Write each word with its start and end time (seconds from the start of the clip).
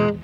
Hello, 0.00 0.16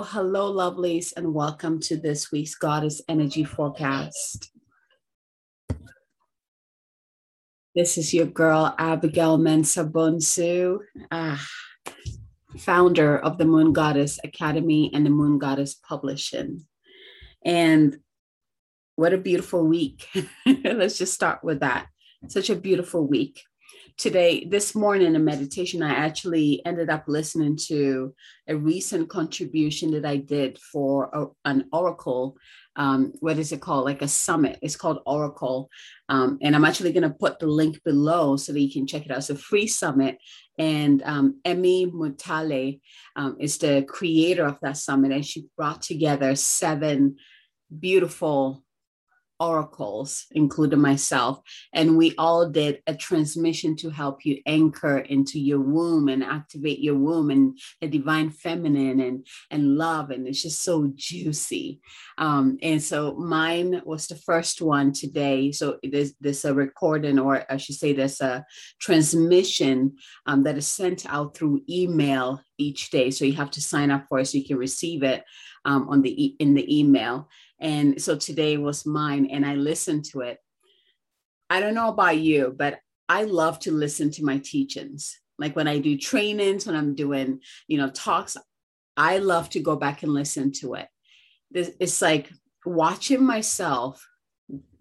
hello, 0.00 0.50
lovelies, 0.50 1.12
and 1.14 1.34
welcome 1.34 1.78
to 1.80 1.98
this 1.98 2.32
week's 2.32 2.54
Goddess 2.54 3.02
Energy 3.06 3.44
Forecast. 3.44 4.50
This 7.74 7.98
is 7.98 8.14
your 8.14 8.24
girl, 8.24 8.74
Abigail 8.78 9.36
Mensa 9.36 9.84
Bonsu, 9.84 10.78
ah, 11.10 11.46
founder 12.58 13.18
of 13.18 13.38
the 13.38 13.44
Moon 13.44 13.72
Goddess 13.72 14.18
Academy 14.24 14.90
and 14.94 15.04
the 15.04 15.10
Moon 15.10 15.38
Goddess 15.38 15.74
Publishing. 15.74 16.66
And 17.44 17.98
what 18.96 19.12
a 19.12 19.18
beautiful 19.18 19.66
week. 19.66 20.06
Let's 20.46 20.98
just 20.98 21.14
start 21.14 21.42
with 21.42 21.60
that. 21.60 21.86
Such 22.28 22.50
a 22.50 22.56
beautiful 22.56 23.06
week 23.06 23.40
today, 23.96 24.44
this 24.44 24.74
morning 24.74 25.14
in 25.14 25.24
meditation, 25.24 25.82
I 25.82 25.90
actually 25.90 26.64
ended 26.66 26.90
up 26.90 27.04
listening 27.06 27.56
to 27.68 28.14
a 28.48 28.56
recent 28.56 29.08
contribution 29.08 29.92
that 29.92 30.04
I 30.04 30.16
did 30.16 30.58
for 30.58 31.10
a, 31.12 31.48
an 31.48 31.66
oracle. 31.72 32.36
Um, 32.76 33.12
what 33.20 33.38
is 33.38 33.52
it 33.52 33.60
called? 33.60 33.84
Like 33.84 34.02
a 34.02 34.08
summit. 34.08 34.58
It's 34.62 34.76
called 34.76 35.00
Oracle. 35.06 35.70
Um, 36.08 36.38
and 36.42 36.54
I'm 36.54 36.64
actually 36.64 36.92
going 36.92 37.08
to 37.08 37.10
put 37.10 37.38
the 37.38 37.46
link 37.46 37.80
below 37.84 38.36
so 38.36 38.52
that 38.52 38.60
you 38.60 38.70
can 38.70 38.86
check 38.86 39.04
it 39.04 39.10
out. 39.10 39.18
It's 39.18 39.30
a 39.30 39.36
free 39.36 39.66
summit. 39.66 40.18
And 40.58 41.02
um, 41.02 41.40
Emmy 41.44 41.86
Mutale 41.86 42.80
um, 43.16 43.36
is 43.40 43.58
the 43.58 43.84
creator 43.88 44.46
of 44.46 44.58
that 44.62 44.76
summit. 44.76 45.12
And 45.12 45.24
she 45.24 45.46
brought 45.56 45.82
together 45.82 46.34
seven 46.36 47.16
beautiful 47.78 48.63
oracles, 49.50 50.26
including 50.32 50.80
myself, 50.80 51.40
and 51.72 51.96
we 51.96 52.14
all 52.16 52.48
did 52.48 52.74
a 52.86 52.94
transmission 52.94 53.76
to 53.76 53.90
help 53.90 54.24
you 54.24 54.34
anchor 54.46 54.98
into 54.98 55.38
your 55.38 55.60
womb 55.60 56.08
and 56.08 56.24
activate 56.24 56.80
your 56.80 56.98
womb 57.06 57.30
and 57.30 57.58
the 57.80 57.88
divine 57.88 58.30
feminine 58.30 59.00
and 59.00 59.26
and 59.50 59.76
love, 59.76 60.10
and 60.10 60.26
it's 60.26 60.42
just 60.42 60.62
so 60.62 60.90
juicy. 60.94 61.80
Um, 62.18 62.58
and 62.62 62.82
so 62.82 63.14
mine 63.16 63.82
was 63.84 64.06
the 64.06 64.16
first 64.16 64.62
one 64.62 64.92
today. 64.92 65.52
So 65.52 65.78
there's 65.82 66.12
there's 66.20 66.44
a 66.44 66.54
recording, 66.54 67.18
or 67.18 67.44
I 67.50 67.56
should 67.58 67.76
say, 67.76 67.92
there's 67.92 68.20
a 68.20 68.44
transmission 68.80 69.96
um, 70.26 70.42
that 70.44 70.58
is 70.58 70.66
sent 70.66 71.06
out 71.06 71.36
through 71.36 71.62
email 71.68 72.40
each 72.58 72.90
day. 72.90 73.10
So 73.10 73.24
you 73.24 73.34
have 73.34 73.50
to 73.52 73.60
sign 73.60 73.90
up 73.90 74.06
for 74.08 74.20
it 74.20 74.26
so 74.26 74.38
you 74.38 74.46
can 74.46 74.56
receive 74.56 75.02
it 75.02 75.24
um, 75.64 75.88
on 75.88 76.02
the 76.02 76.24
e- 76.24 76.36
in 76.38 76.54
the 76.54 76.66
email. 76.78 77.28
And 77.60 78.00
so 78.00 78.16
today 78.16 78.56
was 78.56 78.86
mine, 78.86 79.26
and 79.30 79.46
I 79.46 79.54
listened 79.54 80.04
to 80.06 80.20
it. 80.20 80.38
I 81.50 81.60
don't 81.60 81.74
know 81.74 81.88
about 81.88 82.18
you, 82.18 82.54
but 82.56 82.80
I 83.08 83.24
love 83.24 83.58
to 83.60 83.72
listen 83.72 84.10
to 84.12 84.24
my 84.24 84.38
teachings. 84.38 85.18
Like 85.38 85.56
when 85.56 85.68
I 85.68 85.78
do 85.78 85.96
trainings, 85.96 86.66
when 86.66 86.76
I'm 86.76 86.94
doing, 86.94 87.40
you 87.68 87.78
know, 87.78 87.90
talks, 87.90 88.36
I 88.96 89.18
love 89.18 89.50
to 89.50 89.60
go 89.60 89.76
back 89.76 90.02
and 90.02 90.12
listen 90.12 90.52
to 90.60 90.74
it. 90.74 90.88
It's 91.52 92.00
like 92.00 92.30
watching 92.64 93.24
myself 93.24 94.04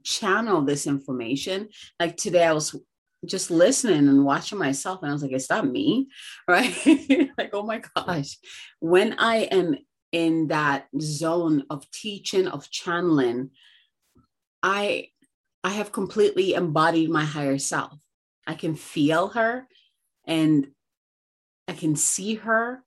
channel 0.04 0.62
this 0.62 0.88
information. 0.88 1.70
Like 2.00 2.18
today, 2.18 2.46
I 2.46 2.54
was 2.54 2.76
just 3.26 3.50
listening 3.50 4.08
and 4.08 4.26
watching 4.26 4.58
myself, 4.58 5.02
and 5.02 5.10
I 5.10 5.14
was 5.14 5.24
like, 5.24 5.32
"Is 5.32 5.48
that 5.48 5.66
me?" 5.66 6.10
Right? 6.48 6.76
like, 7.38 7.52
oh 7.54 7.64
my 7.64 7.82
gosh, 7.96 8.38
when 8.80 9.14
I 9.18 9.38
am 9.52 9.76
in 10.14 10.48
that 10.48 10.88
zone 11.02 11.66
of 11.70 11.90
teaching 11.92 12.48
of 12.48 12.70
channeling 12.70 13.50
i 14.62 15.08
i 15.64 15.70
have 15.70 15.92
completely 15.92 16.54
embodied 16.54 17.10
my 17.10 17.26
higher 17.26 17.58
self. 17.58 18.00
I 18.48 18.54
can 18.54 18.76
feel 18.76 19.30
her 19.30 19.68
and 20.26 20.68
i 21.68 21.74
can 21.74 21.96
see 21.96 22.36
her 22.36 22.84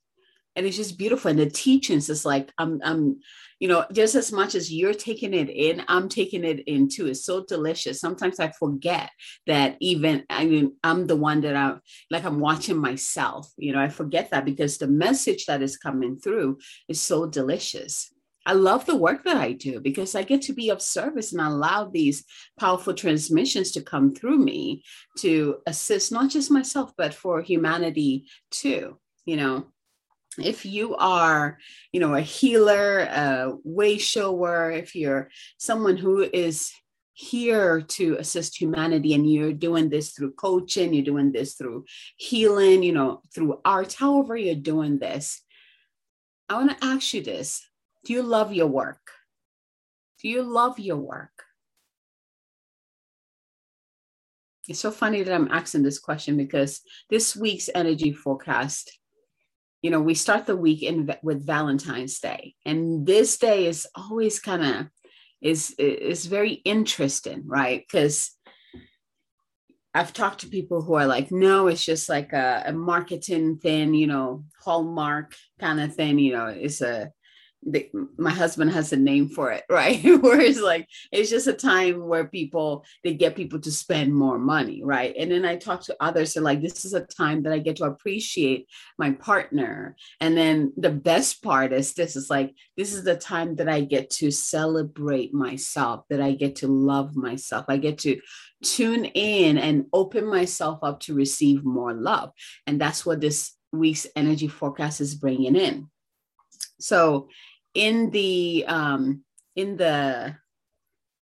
and 0.56 0.67
it's 0.67 0.77
just 0.77 0.99
beautiful. 0.99 1.31
And 1.31 1.39
the 1.39 1.49
teachings 1.49 2.09
is 2.09 2.25
like 2.25 2.50
i'm 2.59 2.81
i'm 2.83 3.21
you 3.61 3.69
know 3.69 3.84
just 3.93 4.15
as 4.15 4.33
much 4.33 4.55
as 4.55 4.72
you're 4.72 4.94
taking 4.94 5.33
it 5.33 5.49
in 5.49 5.84
i'm 5.89 6.09
taking 6.09 6.44
it 6.44 6.61
in 6.67 6.89
too. 6.89 7.06
It's 7.06 7.25
so 7.25 7.44
delicious. 7.44 8.00
Sometimes 8.00 8.41
i 8.41 8.49
forget 8.49 9.11
that 9.47 9.77
even 9.81 10.25
i 10.31 10.45
mean 10.45 10.75
i'm 10.83 11.06
the 11.06 11.16
one 11.16 11.43
that 11.43 11.55
i'm 11.55 11.81
like 12.11 12.25
i'm 12.25 12.41
watching 12.41 12.78
myself 12.78 13.53
you 13.56 13.72
know 13.72 13.81
i 13.81 13.89
forget 13.89 14.31
that 14.31 14.45
because 14.45 14.78
the 14.78 14.89
message 14.89 15.47
that 15.47 15.62
is 15.62 15.77
coming 15.77 16.16
through 16.16 16.59
is 16.89 17.00
so 17.00 17.27
delicious. 17.27 18.11
I 18.49 18.53
love 18.53 18.87
the 18.87 18.95
work 18.95 19.25
that 19.25 19.37
I 19.37 19.53
do 19.53 19.81
because 19.81 20.15
I 20.15 20.22
get 20.22 20.43
to 20.43 20.53
be 20.53 20.71
of 20.71 20.81
service 20.81 21.33
and 21.33 21.41
allow 21.41 21.87
these 21.87 22.25
powerful 22.61 22.95
transmissions 22.95 23.72
to 23.72 23.83
come 23.83 24.15
through 24.15 24.39
me 24.39 24.84
to 25.19 25.56
assist 25.66 26.12
not 26.12 26.31
just 26.31 26.49
myself, 26.49 26.93
but 26.97 27.12
for 27.12 27.43
humanity 27.43 28.28
too. 28.53 28.99
You 29.25 29.37
know, 29.37 29.66
if 30.38 30.66
you 30.66 30.97
are 30.97 31.58
you 31.92 32.00
know 32.00 32.14
a 32.14 32.20
healer 32.20 33.00
a 33.00 33.52
way 33.64 33.98
shower 33.98 34.70
if 34.70 34.94
you're 34.94 35.28
someone 35.58 35.97
who 35.97 36.22
is 36.32 36.72
here 37.12 37.80
to 37.80 38.16
assist 38.19 38.60
humanity 38.60 39.14
and 39.14 39.30
you're 39.30 39.52
doing 39.52 39.88
this 39.88 40.12
through 40.12 40.32
coaching 40.32 40.92
you're 40.92 41.04
doing 41.04 41.32
this 41.32 41.54
through 41.54 41.84
healing 42.16 42.82
you 42.82 42.92
know 42.92 43.22
through 43.34 43.58
art 43.64 43.94
however 43.94 44.36
you're 44.36 44.54
doing 44.54 44.98
this 44.98 45.42
i 46.48 46.54
want 46.54 46.70
to 46.70 46.86
ask 46.86 47.14
you 47.14 47.22
this. 47.22 47.66
Do 48.04 48.12
you 48.12 48.22
love 48.22 48.53
your 48.53 48.68
work? 48.68 49.10
Do 50.22 50.28
you 50.28 50.42
love 50.42 50.78
your 50.78 50.97
work? 50.97 51.42
It's 54.68 54.80
so 54.80 54.91
funny 54.91 55.22
that 55.22 55.34
i'm 55.34 55.48
asking 55.50 55.84
this 55.84 55.98
question 55.98 56.36
because 56.36 56.80
this 57.08 57.36
week's 57.36 57.70
energy 57.74 58.12
forecast 58.12 58.98
you 59.86 59.92
know, 59.92 60.00
we 60.00 60.14
start 60.14 60.47
the 60.47 60.56
week 60.56 60.82
in 60.82 61.14
with 61.22 61.47
Valentine's 61.47 62.19
Day, 62.19 62.56
and 62.64 63.06
this 63.06 63.38
day 63.38 63.69
is 63.69 63.86
always 63.94 64.41
kind 64.41 64.64
of 64.64 64.86
is 65.41 65.76
is 65.78 66.26
very 66.26 66.54
interesting, 66.54 67.44
right? 67.47 67.84
Because 67.86 68.32
I've 69.94 70.12
talked 70.12 70.41
to 70.41 70.48
people 70.48 70.82
who 70.82 70.94
are 70.94 71.06
like, 71.06 71.30
no, 71.30 71.69
it's 71.69 71.84
just 71.84 72.08
like 72.08 72.32
a, 72.32 72.64
a 72.66 72.72
marketing 72.72 73.58
thing, 73.58 73.94
you 73.94 74.08
know, 74.08 74.42
hallmark 74.60 75.36
kind 75.60 75.80
of 75.80 75.94
thing. 75.94 76.18
You 76.18 76.32
know, 76.32 76.47
it's 76.47 76.80
a 76.80 77.12
my 78.17 78.31
husband 78.31 78.71
has 78.71 78.93
a 78.93 78.97
name 78.97 79.28
for 79.28 79.50
it, 79.50 79.65
right? 79.71 80.03
where 80.05 80.41
it's 80.41 80.61
like 80.61 80.89
it's 81.11 81.31
just 81.31 81.47
a 81.47 81.53
time 81.53 82.06
where 82.06 82.27
people 82.27 82.84
they 83.03 83.15
get 83.15 83.37
people 83.37 83.61
to 83.61 83.72
spend 83.72 84.15
more 84.15 84.39
money, 84.39 84.83
right? 84.84 85.15
And 85.19 85.31
then 85.31 85.44
I 85.44 85.56
talk 85.56 85.83
to 85.84 85.97
others, 86.00 86.37
and 86.37 86.45
like 86.45 86.62
this 86.62 86.84
is 86.84 86.95
a 86.95 87.00
time 87.00 87.43
that 87.43 87.53
I 87.53 87.59
get 87.59 87.77
to 87.77 87.84
appreciate 87.84 88.69
my 88.99 89.12
partner. 89.12 89.97
And 90.21 90.37
then 90.37 90.72
the 90.77 90.91
best 90.91 91.43
part 91.43 91.72
is 91.72 91.95
this 91.95 92.16
is 92.16 92.31
like 92.31 92.55
this 92.77 92.93
is 92.93 93.05
the 93.05 93.16
time 93.16 93.56
that 93.56 93.69
I 93.69 93.81
get 93.81 94.11
to 94.11 94.31
celebrate 94.31 95.34
myself, 95.34 96.05
that 96.11 96.21
I 96.21 96.33
get 96.33 96.56
to 96.56 96.69
love 96.69 97.16
myself, 97.16 97.66
I 97.69 97.78
get 97.78 97.99
to 97.99 98.21
tune 98.62 99.05
in 99.05 99.59
and 99.59 99.87
open 99.93 100.27
myself 100.27 100.78
up 100.83 101.00
to 101.00 101.15
receive 101.15 101.65
more 101.65 101.93
love, 101.93 102.31
and 102.66 102.81
that's 102.81 103.05
what 103.05 103.21
this 103.21 103.55
week's 103.72 104.06
energy 104.16 104.49
forecast 104.49 105.00
is 105.00 105.15
bringing 105.15 105.56
in. 105.56 105.91
So 106.81 107.28
in 107.75 108.10
the 108.10 108.64
um, 108.66 109.22
in 109.54 109.76
the 109.76 110.37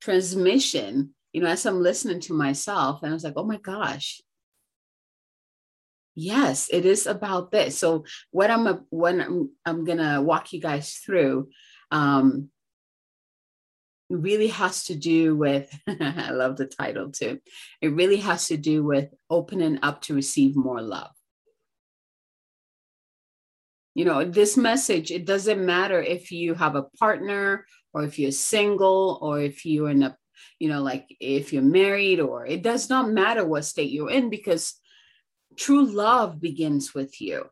transmission, 0.01 1.15
you 1.33 1.41
know, 1.41 1.49
as 1.49 1.67
I'm 1.67 1.83
listening 1.83 2.21
to 2.21 2.35
myself, 2.35 3.03
and 3.03 3.11
I 3.11 3.15
was 3.15 3.25
like, 3.25 3.35
oh 3.37 3.45
my 3.45 3.59
gosh, 3.59 4.21
yes, 6.15 6.69
it 6.73 6.85
is 6.87 7.07
about 7.07 7.51
this. 7.51 7.79
So 7.79 8.05
what 8.31 8.51
I'm 8.51 8.67
a, 8.67 8.81
when 8.91 9.21
I'm, 9.21 9.51
I'm 9.65 9.85
gonna 9.85 10.23
walk 10.23 10.53
you 10.53 10.61
guys 10.61 10.95
through. 10.95 11.49
Um, 11.91 12.51
really 14.09 14.47
has 14.49 14.85
to 14.85 14.95
do 14.95 15.35
with 15.35 15.69
i 15.89 16.31
love 16.31 16.57
the 16.57 16.67
title 16.67 17.11
too 17.11 17.41
it 17.81 17.89
really 17.89 18.19
has 18.19 18.47
to 18.47 18.57
do 18.57 18.85
with 18.85 19.09
opening 19.31 19.81
up 19.83 20.01
to 20.01 20.15
receive 20.15 20.55
more 20.55 20.81
love 20.81 21.16
you 23.97 24.05
know 24.05 24.23
this 24.25 24.59
message 24.59 25.11
it 25.11 25.25
doesn't 25.25 25.65
matter 25.65 26.03
if 26.03 26.31
you 26.31 26.53
have 26.53 26.77
a 26.77 26.83
partner 27.01 27.65
or 27.95 28.05
if 28.05 28.19
you're 28.19 28.31
single 28.31 29.19
or 29.23 29.41
if 29.41 29.65
you're 29.65 29.89
in 29.89 30.03
a 30.03 30.15
you 30.59 30.69
know 30.69 30.83
like 30.83 31.07
if 31.19 31.51
you're 31.51 31.63
married 31.63 32.21
or 32.21 32.45
it 32.45 32.63
does 32.63 32.91
not 32.91 33.09
matter 33.09 33.47
what 33.47 33.65
state 33.65 33.91
you're 33.91 34.11
in 34.11 34.29
because 34.29 34.75
true 35.57 35.87
love 35.87 36.39
begins 36.39 36.95
with 36.95 37.23
you. 37.23 37.47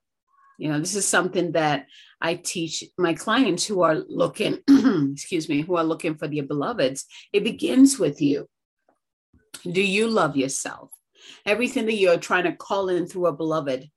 You 0.58 0.68
know 0.68 0.78
this 0.78 0.94
is 0.94 1.08
something 1.08 1.52
that 1.52 1.86
i 2.20 2.34
teach 2.34 2.84
my 2.98 3.14
clients 3.14 3.64
who 3.64 3.80
are 3.80 3.96
looking 4.06 4.58
excuse 5.12 5.48
me 5.48 5.62
who 5.62 5.76
are 5.76 5.90
looking 5.92 6.14
for 6.14 6.28
their 6.28 6.44
beloveds. 6.44 7.06
It 7.32 7.42
begins 7.42 7.98
with 7.98 8.20
you. 8.20 8.46
Do 9.64 9.80
you 9.80 10.08
love 10.08 10.36
yourself? 10.36 10.90
Everything 11.46 11.86
that 11.86 11.96
you're 11.96 12.18
trying 12.18 12.44
to 12.44 12.52
call 12.52 12.90
in 12.90 13.06
through 13.06 13.28
a 13.28 13.32
beloved 13.32 13.88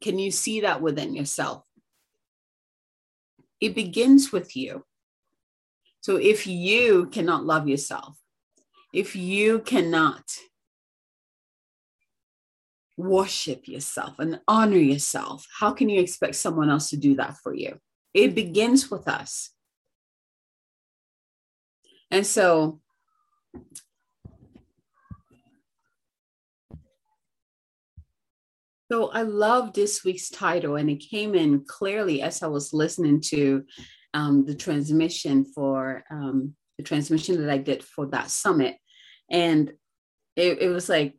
can 0.00 0.18
you 0.18 0.30
see 0.30 0.62
that 0.62 0.80
within 0.80 1.14
yourself 1.14 1.64
it 3.62 3.76
begins 3.76 4.32
with 4.32 4.56
you. 4.56 4.84
So 6.00 6.16
if 6.16 6.48
you 6.48 7.06
cannot 7.06 7.46
love 7.46 7.68
yourself, 7.68 8.18
if 8.92 9.14
you 9.14 9.60
cannot 9.60 10.24
worship 12.96 13.68
yourself 13.68 14.18
and 14.18 14.40
honor 14.48 14.78
yourself, 14.78 15.46
how 15.60 15.70
can 15.70 15.88
you 15.88 16.00
expect 16.00 16.34
someone 16.34 16.70
else 16.70 16.90
to 16.90 16.96
do 16.96 17.14
that 17.14 17.36
for 17.36 17.54
you? 17.54 17.78
It 18.12 18.34
begins 18.34 18.90
with 18.90 19.06
us. 19.06 19.50
And 22.10 22.26
so, 22.26 22.80
so 28.92 29.08
I 29.08 29.22
love 29.22 29.72
this 29.72 30.04
week's 30.04 30.28
title, 30.28 30.76
and 30.76 30.90
it 30.90 30.96
came 30.96 31.34
in 31.34 31.64
clearly 31.64 32.20
as 32.20 32.42
I 32.42 32.48
was 32.48 32.74
listening 32.74 33.22
to 33.22 33.64
um, 34.12 34.44
the 34.44 34.54
transmission 34.54 35.46
for 35.46 36.04
um, 36.10 36.54
the 36.76 36.84
transmission 36.84 37.40
that 37.40 37.50
I 37.50 37.56
did 37.56 37.82
for 37.82 38.04
that 38.08 38.30
summit, 38.30 38.76
and 39.30 39.72
it, 40.36 40.60
it 40.60 40.68
was 40.68 40.90
like 40.90 41.14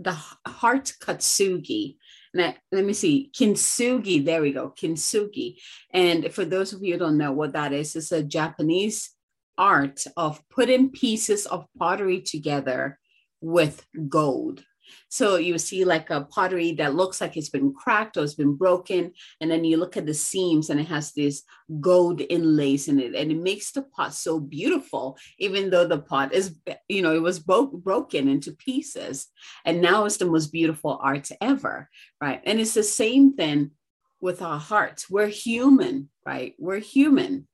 the 0.00 0.18
heart 0.48 0.94
kintsugi. 1.00 1.94
Now, 2.34 2.54
let 2.72 2.84
me 2.84 2.92
see, 2.92 3.30
kintsugi. 3.32 4.24
There 4.24 4.42
we 4.42 4.52
go, 4.52 4.74
kintsugi. 4.76 5.60
And 5.94 6.34
for 6.34 6.44
those 6.44 6.72
of 6.72 6.82
you 6.82 6.94
who 6.94 6.98
don't 6.98 7.18
know 7.18 7.30
what 7.30 7.52
that 7.52 7.72
is, 7.72 7.94
it's 7.94 8.10
a 8.10 8.24
Japanese 8.24 9.12
art 9.56 10.04
of 10.16 10.42
putting 10.50 10.90
pieces 10.90 11.46
of 11.46 11.68
pottery 11.78 12.20
together 12.20 12.98
with 13.40 13.86
gold. 14.08 14.64
So 15.08 15.36
you 15.36 15.58
see 15.58 15.84
like 15.84 16.10
a 16.10 16.22
pottery 16.22 16.72
that 16.72 16.94
looks 16.94 17.20
like 17.20 17.36
it's 17.36 17.48
been 17.48 17.72
cracked 17.72 18.16
or 18.16 18.24
it's 18.24 18.34
been 18.34 18.54
broken. 18.54 19.12
And 19.40 19.50
then 19.50 19.64
you 19.64 19.76
look 19.76 19.96
at 19.96 20.06
the 20.06 20.14
seams 20.14 20.70
and 20.70 20.80
it 20.80 20.88
has 20.88 21.12
this 21.12 21.42
gold 21.80 22.22
inlays 22.28 22.88
in 22.88 23.00
it. 23.00 23.14
And 23.14 23.30
it 23.30 23.38
makes 23.38 23.72
the 23.72 23.82
pot 23.82 24.14
so 24.14 24.40
beautiful, 24.40 25.18
even 25.38 25.70
though 25.70 25.86
the 25.86 25.98
pot 25.98 26.32
is, 26.32 26.56
you 26.88 27.02
know, 27.02 27.14
it 27.14 27.22
was 27.22 27.38
bo- 27.38 27.66
broken 27.66 28.28
into 28.28 28.52
pieces. 28.52 29.28
And 29.64 29.80
now 29.80 30.04
it's 30.04 30.18
the 30.18 30.26
most 30.26 30.52
beautiful 30.52 30.98
art 31.02 31.28
ever. 31.40 31.88
Right. 32.20 32.40
And 32.44 32.60
it's 32.60 32.74
the 32.74 32.82
same 32.82 33.34
thing 33.34 33.72
with 34.20 34.40
our 34.40 34.58
hearts. 34.58 35.10
We're 35.10 35.26
human, 35.26 36.08
right? 36.24 36.54
We're 36.58 36.78
human 36.78 37.48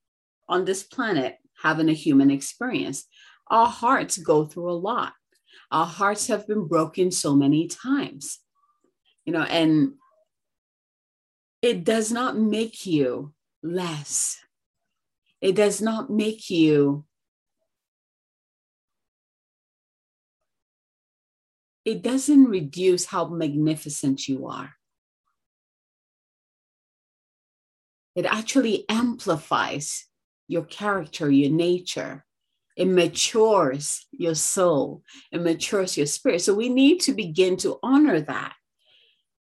on 0.48 0.64
this 0.64 0.82
planet 0.82 1.38
having 1.62 1.88
a 1.88 1.94
human 1.94 2.30
experience. 2.30 3.06
Our 3.50 3.66
hearts 3.66 4.18
go 4.18 4.44
through 4.44 4.70
a 4.70 4.74
lot 4.74 5.12
our 5.70 5.86
hearts 5.86 6.28
have 6.28 6.46
been 6.46 6.66
broken 6.66 7.10
so 7.10 7.34
many 7.34 7.68
times, 7.68 8.38
you 9.24 9.32
know, 9.32 9.42
and 9.42 9.92
it 11.60 11.84
does 11.84 12.10
not 12.10 12.38
make 12.38 12.86
you 12.86 13.34
less. 13.62 14.38
It 15.40 15.54
does 15.54 15.80
not 15.80 16.10
make 16.10 16.50
you 16.50 17.04
it 21.88 22.02
doesn't 22.02 22.44
reduce 22.44 23.06
how 23.06 23.28
magnificent 23.28 24.28
you 24.28 24.46
are. 24.46 24.74
It 28.14 28.26
actually 28.26 28.84
amplifies 28.90 30.04
your 30.48 30.64
character, 30.64 31.30
your 31.30 31.50
nature, 31.50 32.26
it 32.78 32.86
matures 32.86 34.06
your 34.12 34.36
soul, 34.36 35.02
it 35.32 35.42
matures 35.42 35.96
your 35.96 36.06
spirit. 36.06 36.42
So 36.42 36.54
we 36.54 36.68
need 36.68 37.00
to 37.00 37.12
begin 37.12 37.56
to 37.58 37.78
honor 37.82 38.20
that. 38.20 38.54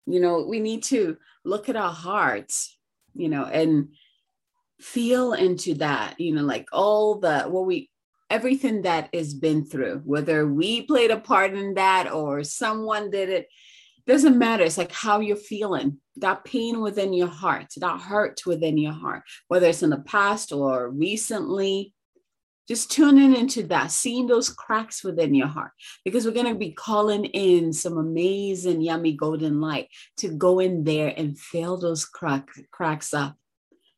You 0.06 0.22
know, 0.22 0.46
we 0.48 0.62
need 0.62 0.84
to 0.84 1.18
look 1.44 1.68
at 1.68 1.76
our 1.76 1.92
hearts, 1.92 2.78
you 3.14 3.28
know, 3.28 3.44
and 3.44 3.90
feel 4.80 5.34
into 5.34 5.74
that, 5.76 6.18
you 6.18 6.34
know, 6.34 6.44
like 6.44 6.70
all 6.72 7.20
the 7.20 7.42
what 7.44 7.66
we 7.66 7.90
everything 8.30 8.84
that 8.84 9.10
has 9.14 9.34
been 9.34 9.66
through, 9.66 10.02
whether 10.06 10.48
we 10.48 10.84
played 10.84 11.12
a 11.12 11.20
part 11.20 11.54
in 11.54 11.74
that 11.74 12.10
or 12.10 12.42
someone 12.42 13.12
did 13.12 13.30
it, 13.30 13.48
doesn't 14.08 14.38
matter. 14.38 14.64
It's 14.64 14.78
like 14.78 14.94
how 14.94 15.20
you're 15.20 15.36
feeling, 15.36 16.00
that 16.18 16.46
pain 16.46 16.80
within 16.80 17.12
your 17.12 17.28
heart, 17.28 17.74
that 17.78 18.00
hurt 18.00 18.42
within 18.46 18.78
your 18.78 18.94
heart, 18.94 19.24
whether 19.50 19.68
it's 19.68 19.84
in 19.84 19.90
the 19.90 19.98
past 20.00 20.54
or 20.54 20.90
recently, 20.90 21.94
just 22.68 22.92
tuning 22.92 23.36
into 23.36 23.64
that, 23.68 23.92
seeing 23.92 24.28
those 24.28 24.50
cracks 24.50 25.04
within 25.04 25.34
your 25.36 25.48
heart, 25.48 25.72
because 26.04 26.26
we're 26.26 26.32
going 26.32 26.52
to 26.52 26.56
be 26.56 26.72
calling 26.72 27.26
in 27.26 27.72
some 27.74 27.98
amazing, 27.98 28.82
yummy 28.82 29.14
golden 29.14 29.62
light 29.62 29.90
to 30.18 30.30
go 30.30 30.60
in 30.60 30.84
there 30.84 31.14
and 31.16 31.38
fill 31.38 31.78
those 31.78 32.06
crack, 32.06 32.50
cracks 32.72 33.14
up. 33.14 33.36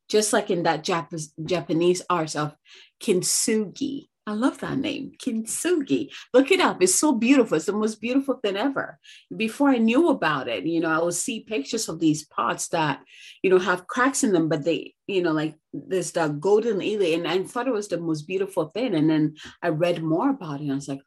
Just 0.08 0.32
like 0.32 0.50
in 0.50 0.62
that 0.62 0.84
Jap- 0.84 1.28
Japanese 1.44 2.02
art 2.08 2.34
of 2.34 2.54
kintsugi, 3.02 4.08
I 4.28 4.32
love 4.32 4.58
that 4.58 4.76
name, 4.76 5.12
kintsugi. 5.18 6.10
Look 6.34 6.50
it 6.50 6.60
up. 6.60 6.82
It's 6.82 6.94
so 6.94 7.12
beautiful. 7.12 7.56
It's 7.56 7.64
the 7.64 7.72
most 7.72 7.98
beautiful 7.98 8.34
thing 8.34 8.58
ever. 8.58 8.98
Before 9.34 9.70
I 9.70 9.78
knew 9.78 10.10
about 10.10 10.48
it, 10.48 10.66
you 10.66 10.80
know, 10.80 10.90
I 10.90 11.02
would 11.02 11.14
see 11.14 11.40
pictures 11.40 11.88
of 11.88 11.98
these 11.98 12.26
pots 12.26 12.68
that, 12.68 13.00
you 13.42 13.48
know, 13.48 13.58
have 13.58 13.86
cracks 13.86 14.24
in 14.24 14.32
them, 14.32 14.50
but 14.50 14.66
they, 14.66 14.94
you 15.06 15.22
know, 15.22 15.32
like 15.32 15.56
there's 15.72 16.12
the 16.12 16.28
golden 16.28 16.82
ely, 16.82 17.14
and 17.14 17.26
I 17.26 17.42
thought 17.42 17.68
it 17.68 17.72
was 17.72 17.88
the 17.88 17.96
most 17.96 18.26
beautiful 18.26 18.66
thing. 18.66 18.94
And 18.94 19.08
then 19.08 19.36
I 19.62 19.68
read 19.68 20.02
more 20.02 20.28
about 20.28 20.60
it, 20.60 20.64
and 20.64 20.72
I 20.72 20.74
was 20.74 20.88
like, 20.88 21.00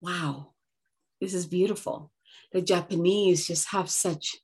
wow, 0.00 0.52
this 1.20 1.34
is 1.34 1.46
beautiful. 1.46 2.12
The 2.52 2.62
Japanese 2.62 3.48
just 3.48 3.70
have 3.70 3.90
such 3.90 4.36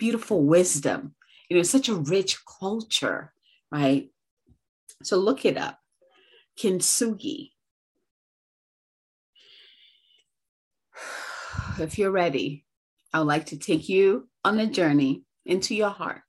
beautiful 0.00 0.42
wisdom. 0.42 1.14
You 1.48 1.58
know, 1.58 1.62
such 1.62 1.88
a 1.88 1.94
rich 1.94 2.38
culture, 2.58 3.32
right? 3.70 4.10
So 5.04 5.16
look 5.16 5.44
it 5.44 5.56
up 5.56 5.78
kintsugi. 6.58 7.50
If 11.78 11.98
you're 11.98 12.10
ready, 12.10 12.64
I 13.12 13.18
would 13.18 13.26
like 13.26 13.46
to 13.46 13.58
take 13.58 13.88
you 13.88 14.28
on 14.44 14.58
a 14.60 14.66
journey 14.66 15.22
into 15.44 15.74
your 15.74 15.90
heart 15.90 16.22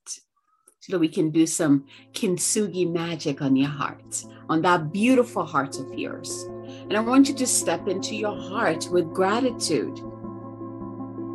so 0.80 0.92
that 0.92 1.00
we 1.00 1.07
can 1.07 1.31
do 1.31 1.48
some 1.48 1.86
kintsugi 2.13 2.92
magic 2.92 3.42
on 3.42 3.56
your 3.56 3.69
heart, 3.69 4.24
on 4.50 4.62
that 4.62 4.92
beautiful 4.92 5.44
heart 5.44 5.80
of 5.80 5.94
yours. 5.98 6.44
And 6.68 6.95
I 6.95 7.00
want 7.00 7.27
you 7.27 7.33
to 7.36 7.48
step 7.48 7.88
into 7.88 8.16
your 8.16 8.36
heart 8.36 8.88
with 8.92 9.13
gratitude. 9.13 10.00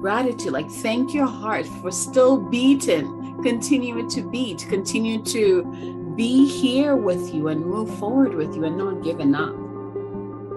Gratitude, 0.01 0.53
like 0.53 0.71
thank 0.71 1.13
your 1.13 1.27
heart 1.27 1.67
for 1.83 1.91
still 1.91 2.39
beating, 2.39 3.43
continuing 3.43 4.09
to 4.11 4.29
beat, 4.31 4.67
continue 4.69 5.23
to 5.25 6.00
be 6.17 6.47
here 6.47 6.97
with 6.97 7.35
you 7.35 7.49
and 7.49 7.65
move 7.65 7.99
forward 7.99 8.35
with 8.35 8.55
you 8.55 8.65
and 8.65 8.77
not 8.77 9.03
giving 9.03 9.35
up. 9.35 9.55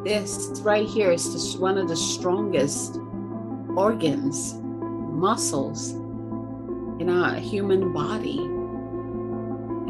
This 0.03 0.61
right 0.63 0.87
here 0.87 1.11
is 1.11 1.31
just 1.31 1.59
one 1.59 1.77
of 1.77 1.87
the 1.87 1.95
strongest 1.95 2.99
organs, 3.75 4.55
muscles 4.55 5.91
in 6.99 7.09
our 7.09 7.35
human 7.35 7.93
body. 7.93 8.39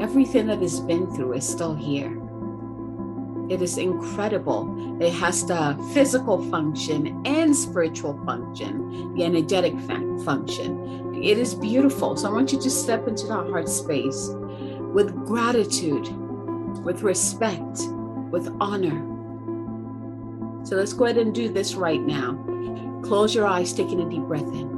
Everything 0.02 0.48
that 0.48 0.60
has 0.62 0.80
been 0.80 1.14
through 1.16 1.34
is 1.34 1.48
still 1.48 1.76
here. 1.76 2.20
It 3.50 3.62
is 3.62 3.78
incredible. 3.78 5.02
It 5.02 5.12
has 5.14 5.46
the 5.46 5.78
physical 5.94 6.50
function 6.50 7.22
and 7.26 7.56
spiritual 7.56 8.20
function, 8.26 9.14
the 9.16 9.24
energetic 9.24 9.78
function. 9.80 11.14
It 11.16 11.38
is 11.38 11.54
beautiful. 11.54 12.16
So 12.16 12.30
I 12.30 12.32
want 12.32 12.54
you 12.54 12.60
to 12.60 12.70
step 12.70 13.08
into 13.08 13.28
that 13.28 13.50
heart 13.50 13.70
space 13.70 14.30
with 14.94 15.16
gratitude, 15.26 16.08
with 16.84 17.02
respect, 17.02 17.80
with 18.30 18.48
honor. 18.60 19.10
So 20.66 20.76
let's 20.76 20.94
go 20.94 21.06
ahead 21.06 21.18
and 21.18 21.34
do 21.34 21.50
this 21.50 21.74
right 21.74 22.02
now. 22.02 22.40
Close 23.04 23.34
your 23.34 23.48
eyes, 23.48 23.74
taking 23.74 24.02
a 24.02 24.10
deep 24.10 24.22
breath 24.22 24.44
in. 24.44 24.72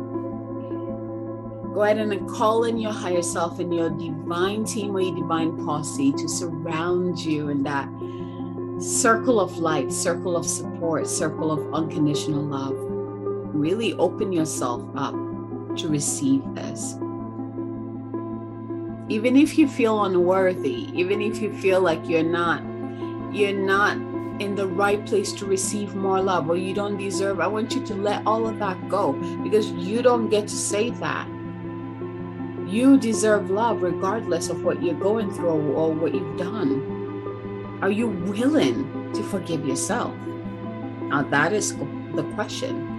Go 1.74 1.84
ahead 1.84 1.98
and 1.98 2.30
call 2.30 2.64
in 2.64 2.78
your 2.78 2.94
higher 2.94 3.22
self 3.22 3.60
and 3.60 3.74
your 3.74 3.90
divine 3.90 4.64
team 4.64 4.96
or 4.96 5.02
your 5.02 5.16
divine 5.16 5.66
posse 5.66 6.14
to 6.14 6.30
surround 6.30 7.20
you 7.20 7.50
in 7.50 7.64
that 7.64 7.90
circle 8.80 9.42
of 9.42 9.58
light, 9.58 9.92
circle 9.92 10.38
of 10.38 10.46
support, 10.46 11.08
circle 11.08 11.52
of 11.52 11.74
unconditional 11.74 12.42
love. 12.42 12.76
Really 13.54 13.94
open 13.96 14.32
yourself 14.32 14.90
up 14.96 15.14
to 15.76 15.90
receive 15.90 16.42
this 16.56 16.96
even 19.08 19.36
if 19.36 19.58
you 19.58 19.68
feel 19.68 20.04
unworthy 20.04 20.90
even 21.00 21.22
if 21.22 21.42
you 21.42 21.54
feel 21.60 21.82
like 21.82 22.08
you're 22.08 22.24
not 22.24 22.62
you're 23.34 23.54
not 23.54 23.98
in 24.42 24.56
the 24.56 24.68
right 24.68 25.06
place 25.06 25.32
to 25.32 25.46
receive 25.46 25.96
more 25.96 26.22
love 26.22 26.50
or 26.50 26.58
you 26.58 26.74
don't 26.74 26.98
deserve 26.98 27.40
i 27.40 27.48
want 27.48 27.74
you 27.74 27.86
to 27.86 27.94
let 27.94 28.26
all 28.26 28.48
of 28.48 28.60
that 28.60 28.90
go 28.90 29.14
because 29.44 29.72
you 29.72 30.02
don't 30.02 30.30
get 30.30 30.48
to 30.48 30.56
say 30.56 30.90
that. 30.90 31.28
You 32.68 32.98
deserve 32.98 33.52
love 33.52 33.84
regardless 33.84 34.50
of 34.50 34.64
what 34.64 34.82
you're 34.82 34.96
going 34.96 35.32
through 35.32 35.74
or 35.74 35.94
what 35.94 36.14
you've 36.14 36.38
done. 36.38 37.80
Are 37.82 37.92
you 37.92 38.08
willing 38.08 39.14
to 39.14 39.22
forgive 39.24 39.66
yourself? 39.66 40.16
Now 41.04 41.22
that 41.22 41.54
is 41.54 41.76
the 42.16 42.24
question 42.34 42.95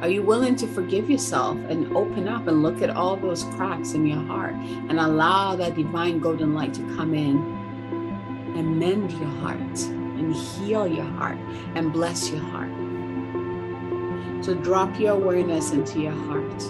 are 0.00 0.08
you 0.08 0.22
willing 0.22 0.56
to 0.56 0.66
forgive 0.66 1.08
yourself 1.08 1.56
and 1.70 1.96
open 1.96 2.28
up 2.28 2.46
and 2.46 2.62
look 2.62 2.82
at 2.82 2.90
all 2.90 3.16
those 3.16 3.44
cracks 3.44 3.92
in 3.92 4.06
your 4.06 4.20
heart 4.20 4.54
and 4.54 5.00
allow 5.00 5.56
that 5.56 5.74
divine 5.74 6.18
golden 6.18 6.52
light 6.52 6.74
to 6.74 6.82
come 6.96 7.14
in 7.14 7.38
and 8.56 8.78
mend 8.78 9.10
your 9.12 9.28
heart 9.40 9.80
and 9.80 10.34
heal 10.34 10.86
your 10.86 11.04
heart 11.04 11.38
and 11.74 11.94
bless 11.94 12.28
your 12.28 12.42
heart. 12.42 12.70
So 14.44 14.54
drop 14.54 15.00
your 15.00 15.14
awareness 15.14 15.72
into 15.72 16.00
your 16.00 16.12
heart 16.12 16.62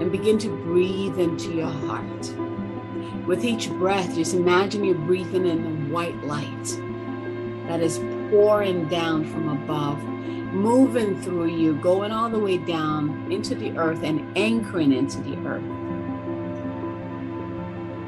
and 0.00 0.12
begin 0.12 0.38
to 0.40 0.48
breathe 0.48 1.18
into 1.18 1.50
your 1.54 1.70
heart. 1.70 2.34
With 3.26 3.42
each 3.42 3.70
breath, 3.70 4.14
just 4.14 4.34
imagine 4.34 4.84
you're 4.84 4.94
breathing 4.94 5.46
in 5.46 5.62
the 5.62 5.94
white 5.94 6.22
light 6.24 6.78
that 7.68 7.80
is 7.80 7.98
pouring 8.30 8.88
down 8.88 9.24
from 9.24 9.48
above, 9.48 10.02
moving 10.52 11.20
through 11.20 11.46
you, 11.46 11.74
going 11.76 12.12
all 12.12 12.28
the 12.28 12.38
way 12.38 12.58
down 12.58 13.30
into 13.30 13.54
the 13.54 13.76
earth 13.78 14.02
and 14.02 14.36
anchoring 14.36 14.92
into 14.92 15.20
the 15.22 15.36
earth. 15.46 15.64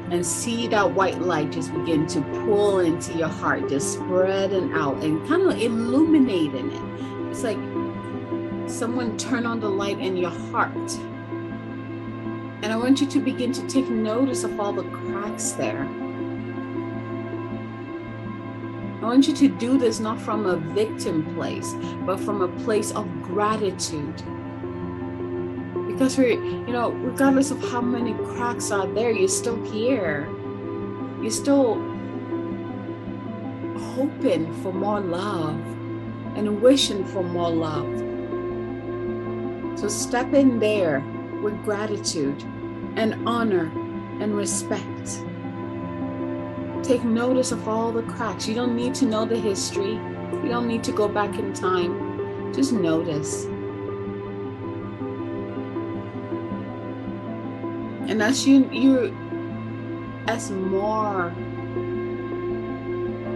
And 0.09 0.25
see 0.25 0.67
that 0.67 0.91
white 0.91 1.19
light 1.19 1.51
just 1.51 1.73
begin 1.73 2.07
to 2.07 2.21
pull 2.45 2.79
into 2.79 3.17
your 3.17 3.27
heart, 3.27 3.69
just 3.69 3.93
spreading 3.93 4.71
out 4.71 5.03
and 5.03 5.27
kind 5.27 5.41
of 5.41 5.59
illuminating 5.59 6.71
it. 6.71 7.29
It's 7.29 7.43
like 7.43 7.57
someone 8.69 9.17
turn 9.17 9.45
on 9.45 9.59
the 9.59 9.69
light 9.69 9.99
in 9.99 10.15
your 10.15 10.31
heart 10.31 10.97
and 12.63 12.73
I 12.73 12.75
want 12.75 12.99
you 12.99 13.07
to 13.07 13.19
begin 13.19 13.51
to 13.53 13.67
take 13.67 13.87
notice 13.87 14.43
of 14.43 14.59
all 14.59 14.73
the 14.73 14.83
cracks 14.83 15.51
there. 15.51 15.87
I 19.01 19.05
want 19.05 19.27
you 19.27 19.35
to 19.35 19.47
do 19.47 19.77
this 19.77 19.99
not 19.99 20.19
from 20.19 20.47
a 20.47 20.57
victim 20.57 21.35
place, 21.35 21.75
but 22.05 22.19
from 22.19 22.41
a 22.41 22.47
place 22.63 22.91
of 22.91 23.05
gratitude. 23.21 24.15
Because 25.87 26.17
we're, 26.17 26.29
you 26.29 26.73
know, 26.73 26.91
regardless 26.91 27.51
of 27.51 27.61
how 27.69 27.81
many 27.81 28.13
cracks 28.33 28.71
are 28.71 28.87
there, 28.87 29.11
you're 29.11 29.27
still 29.27 29.63
here. 29.71 30.27
You're 31.21 31.29
still 31.29 31.75
hoping 33.95 34.51
for 34.61 34.73
more 34.73 34.99
love 34.99 35.55
and 36.35 36.61
wishing 36.61 37.05
for 37.05 37.23
more 37.23 37.51
love. 37.51 37.85
So 39.79 39.87
step 39.87 40.33
in 40.33 40.59
there 40.59 41.01
with 41.43 41.63
gratitude 41.63 42.41
and 42.95 43.27
honor 43.27 43.71
and 44.19 44.35
respect. 44.35 45.21
Take 46.87 47.03
notice 47.03 47.51
of 47.51 47.67
all 47.67 47.91
the 47.91 48.01
cracks. 48.03 48.47
You 48.47 48.55
don't 48.55 48.73
need 48.73 48.95
to 48.95 49.05
know 49.05 49.25
the 49.25 49.37
history, 49.37 49.95
you 49.95 50.47
don't 50.47 50.69
need 50.69 50.85
to 50.85 50.93
go 50.93 51.09
back 51.09 51.37
in 51.37 51.53
time. 51.53 52.53
Just 52.53 52.71
notice. 52.71 53.43
And 58.09 58.23
as 58.23 58.47
you 58.47 58.69
you 58.71 59.13
as 60.29 60.49
more 60.49 61.33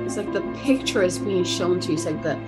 it's 0.05 0.15
like 0.15 0.31
the 0.31 0.41
picture 0.63 1.03
is 1.03 1.19
being 1.19 1.43
shown 1.43 1.81
to 1.81 1.89
you. 1.89 1.95
It's 1.95 2.05
like 2.05 2.23
the 2.23 2.39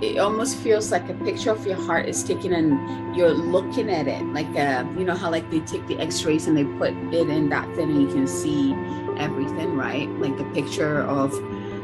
it 0.00 0.16
almost 0.18 0.56
feels 0.56 0.90
like 0.90 1.10
a 1.10 1.14
picture 1.14 1.50
of 1.50 1.66
your 1.66 1.76
heart 1.76 2.08
is 2.08 2.24
taken 2.24 2.54
and 2.54 3.14
you're 3.14 3.34
looking 3.34 3.90
at 3.90 4.08
it 4.08 4.24
like 4.32 4.48
uh, 4.56 4.84
you 4.98 5.04
know 5.04 5.14
how 5.14 5.30
like 5.30 5.48
they 5.50 5.60
take 5.60 5.86
the 5.86 5.98
x-rays 5.98 6.48
and 6.48 6.56
they 6.56 6.64
put 6.64 6.90
it 7.14 7.28
in 7.28 7.50
that 7.50 7.68
thing 7.76 7.90
and 7.90 8.02
you 8.02 8.08
can 8.08 8.26
see 8.26 8.72
everything 9.18 9.76
right? 9.76 10.08
Like 10.18 10.38
a 10.40 10.44
picture 10.52 11.02
of 11.02 11.32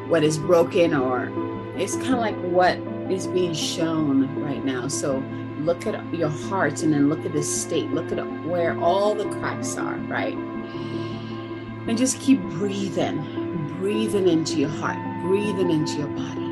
what 0.09 0.25
is 0.25 0.39
broken 0.39 0.95
or 0.95 1.33
it's 1.77 1.97
kind 1.97 2.15
of 2.15 2.21
like 2.21 2.37
what 2.41 2.77
is 3.11 3.27
being 3.27 3.55
shown 3.55 4.43
right 4.43 4.65
now. 4.65 4.89
So 4.89 5.23
look 5.61 5.87
at 5.87 6.15
your 6.15 6.29
heart 6.29 6.83
and 6.83 6.93
then 6.93 7.09
look 7.09 7.25
at 7.25 7.33
the 7.33 7.43
state. 7.43 7.91
Look 7.91 8.11
at 8.13 8.19
where 8.45 8.79
all 8.81 9.15
the 9.15 9.29
cracks 9.39 9.77
are 9.77 9.97
right? 10.09 10.35
And 10.35 11.97
just 11.97 12.21
keep 12.21 12.41
breathing 12.51 13.47
breathing 13.79 14.27
into 14.27 14.59
your 14.59 14.71
heart 14.71 14.99
breathing 15.23 15.71
into 15.71 15.99
your 15.99 16.09
body. 16.09 16.45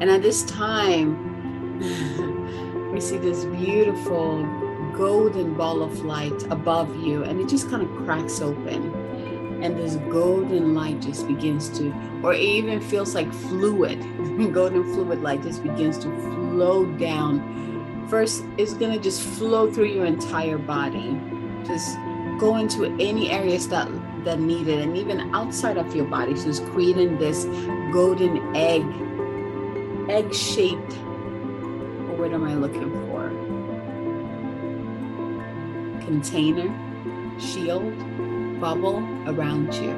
And 0.00 0.10
at 0.10 0.22
this 0.22 0.44
time, 0.44 1.16
we 2.92 3.00
see 3.00 3.18
this 3.18 3.44
beautiful 3.44 4.42
golden 4.96 5.54
ball 5.54 5.82
of 5.82 6.04
light 6.04 6.42
above 6.50 6.96
you, 6.96 7.22
and 7.22 7.40
it 7.40 7.48
just 7.48 7.70
kind 7.70 7.82
of 7.82 8.04
cracks 8.04 8.40
open. 8.40 8.89
And 9.62 9.76
this 9.76 9.96
golden 10.10 10.74
light 10.74 11.00
just 11.00 11.26
begins 11.26 11.68
to, 11.78 11.92
or 12.22 12.32
it 12.32 12.40
even 12.40 12.80
feels 12.80 13.14
like 13.14 13.32
fluid, 13.32 14.00
golden 14.52 14.84
fluid 14.94 15.22
light 15.22 15.42
just 15.42 15.62
begins 15.62 15.98
to 15.98 16.08
flow 16.22 16.86
down. 16.96 18.06
First, 18.08 18.44
it's 18.56 18.72
to 18.92 18.98
just 18.98 19.22
flow 19.22 19.70
through 19.70 19.92
your 19.92 20.06
entire 20.06 20.58
body, 20.58 21.18
just 21.64 21.96
go 22.38 22.56
into 22.56 22.84
any 22.98 23.30
areas 23.30 23.68
that 23.68 23.88
that 24.24 24.38
need 24.38 24.68
it, 24.68 24.82
and 24.82 24.96
even 24.96 25.34
outside 25.34 25.78
of 25.78 25.94
your 25.96 26.04
body. 26.04 26.36
So 26.36 26.48
it's 26.48 26.60
creating 26.60 27.18
this 27.18 27.44
golden 27.92 28.54
egg 28.54 28.84
egg 30.10 30.34
shaped, 30.34 30.94
what 32.18 32.32
am 32.32 32.44
I 32.44 32.54
looking 32.54 32.90
for? 33.06 33.28
Container, 36.04 36.68
shield, 37.38 37.94
bubble 38.60 38.98
around 39.26 39.74
you. 39.74 39.90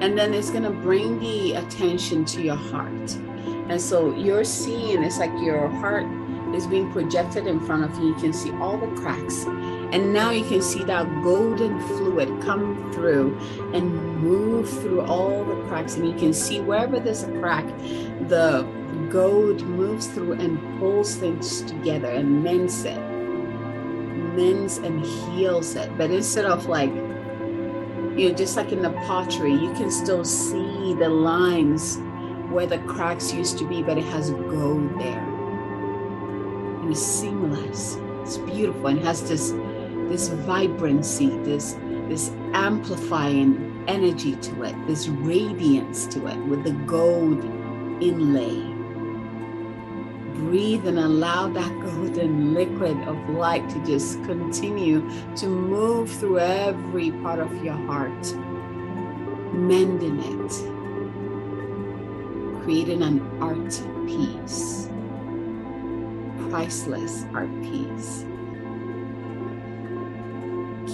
And 0.00 0.16
then 0.16 0.32
it's 0.34 0.50
going 0.50 0.62
to 0.62 0.70
bring 0.70 1.18
the 1.18 1.54
attention 1.54 2.24
to 2.26 2.42
your 2.42 2.56
heart. 2.56 3.16
And 3.68 3.80
so 3.80 4.14
you're 4.14 4.44
seeing 4.44 5.02
it's 5.02 5.18
like 5.18 5.32
your 5.40 5.68
heart 5.68 6.06
is 6.54 6.66
being 6.66 6.90
projected 6.92 7.46
in 7.46 7.60
front 7.60 7.84
of 7.84 7.98
you. 7.98 8.08
You 8.08 8.14
can 8.14 8.32
see 8.32 8.52
all 8.52 8.78
the 8.78 8.86
cracks. 9.00 9.44
And 9.44 10.12
now 10.12 10.30
you 10.30 10.44
can 10.44 10.62
see 10.62 10.84
that 10.84 11.06
golden 11.22 11.80
fluid 11.80 12.28
come 12.42 12.92
through 12.92 13.38
and 13.74 14.22
move 14.22 14.68
through 14.68 15.02
all 15.02 15.44
the 15.44 15.56
cracks. 15.66 15.96
And 15.96 16.06
you 16.06 16.14
can 16.14 16.32
see 16.32 16.60
wherever 16.60 17.00
there's 17.00 17.24
a 17.24 17.32
crack, 17.38 17.66
the 18.28 18.66
gold 19.10 19.62
moves 19.62 20.06
through 20.06 20.32
and 20.34 20.58
pulls 20.78 21.16
things 21.16 21.62
together 21.62 22.08
and 22.08 22.42
mends 22.42 22.84
it, 22.84 22.98
mends 24.36 24.78
and 24.78 25.04
heals 25.04 25.74
it. 25.74 25.96
But 25.98 26.10
instead 26.10 26.44
of 26.44 26.66
like, 26.66 26.92
you 28.18 28.28
know, 28.28 28.34
just 28.34 28.56
like 28.56 28.72
in 28.72 28.82
the 28.82 28.90
pottery, 29.06 29.52
you 29.52 29.72
can 29.74 29.90
still 29.92 30.24
see 30.24 30.92
the 30.94 31.08
lines 31.08 31.98
where 32.50 32.66
the 32.66 32.78
cracks 32.80 33.32
used 33.32 33.58
to 33.58 33.64
be, 33.64 33.80
but 33.82 33.96
it 33.96 34.04
has 34.04 34.30
gold 34.30 34.98
there. 34.98 35.22
And 36.80 36.90
it's 36.90 37.00
seamless. 37.00 37.96
It's 38.22 38.38
beautiful 38.38 38.88
and 38.88 38.98
has 39.00 39.28
this 39.28 39.52
this 40.08 40.28
vibrancy, 40.28 41.28
this 41.44 41.76
this 42.08 42.30
amplifying 42.54 43.84
energy 43.86 44.34
to 44.36 44.62
it, 44.64 44.74
this 44.86 45.08
radiance 45.08 46.06
to 46.06 46.26
it 46.26 46.36
with 46.46 46.64
the 46.64 46.72
gold 46.86 47.44
inlay 48.02 48.77
breathe 50.48 50.86
and 50.86 50.98
allow 50.98 51.46
that 51.46 51.70
golden 51.80 52.54
liquid 52.54 52.96
of 53.06 53.16
light 53.28 53.68
to 53.68 53.84
just 53.84 54.14
continue 54.24 55.06
to 55.36 55.46
move 55.46 56.10
through 56.10 56.38
every 56.38 57.10
part 57.10 57.38
of 57.38 57.52
your 57.62 57.74
heart, 57.74 58.34
mending 59.52 60.18
it, 60.20 60.52
creating 62.62 63.02
an 63.02 63.20
art 63.42 63.82
piece, 64.06 64.88
priceless 66.48 67.26
art 67.34 67.52
piece. 67.62 68.24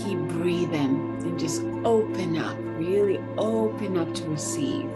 Keep 0.03 0.19
breathing 0.35 1.17
and 1.23 1.39
just 1.39 1.63
open 1.85 2.37
up, 2.37 2.57
really 2.77 3.21
open 3.39 3.99
up 3.99 4.13
to 4.15 4.25
receive. 4.25 4.91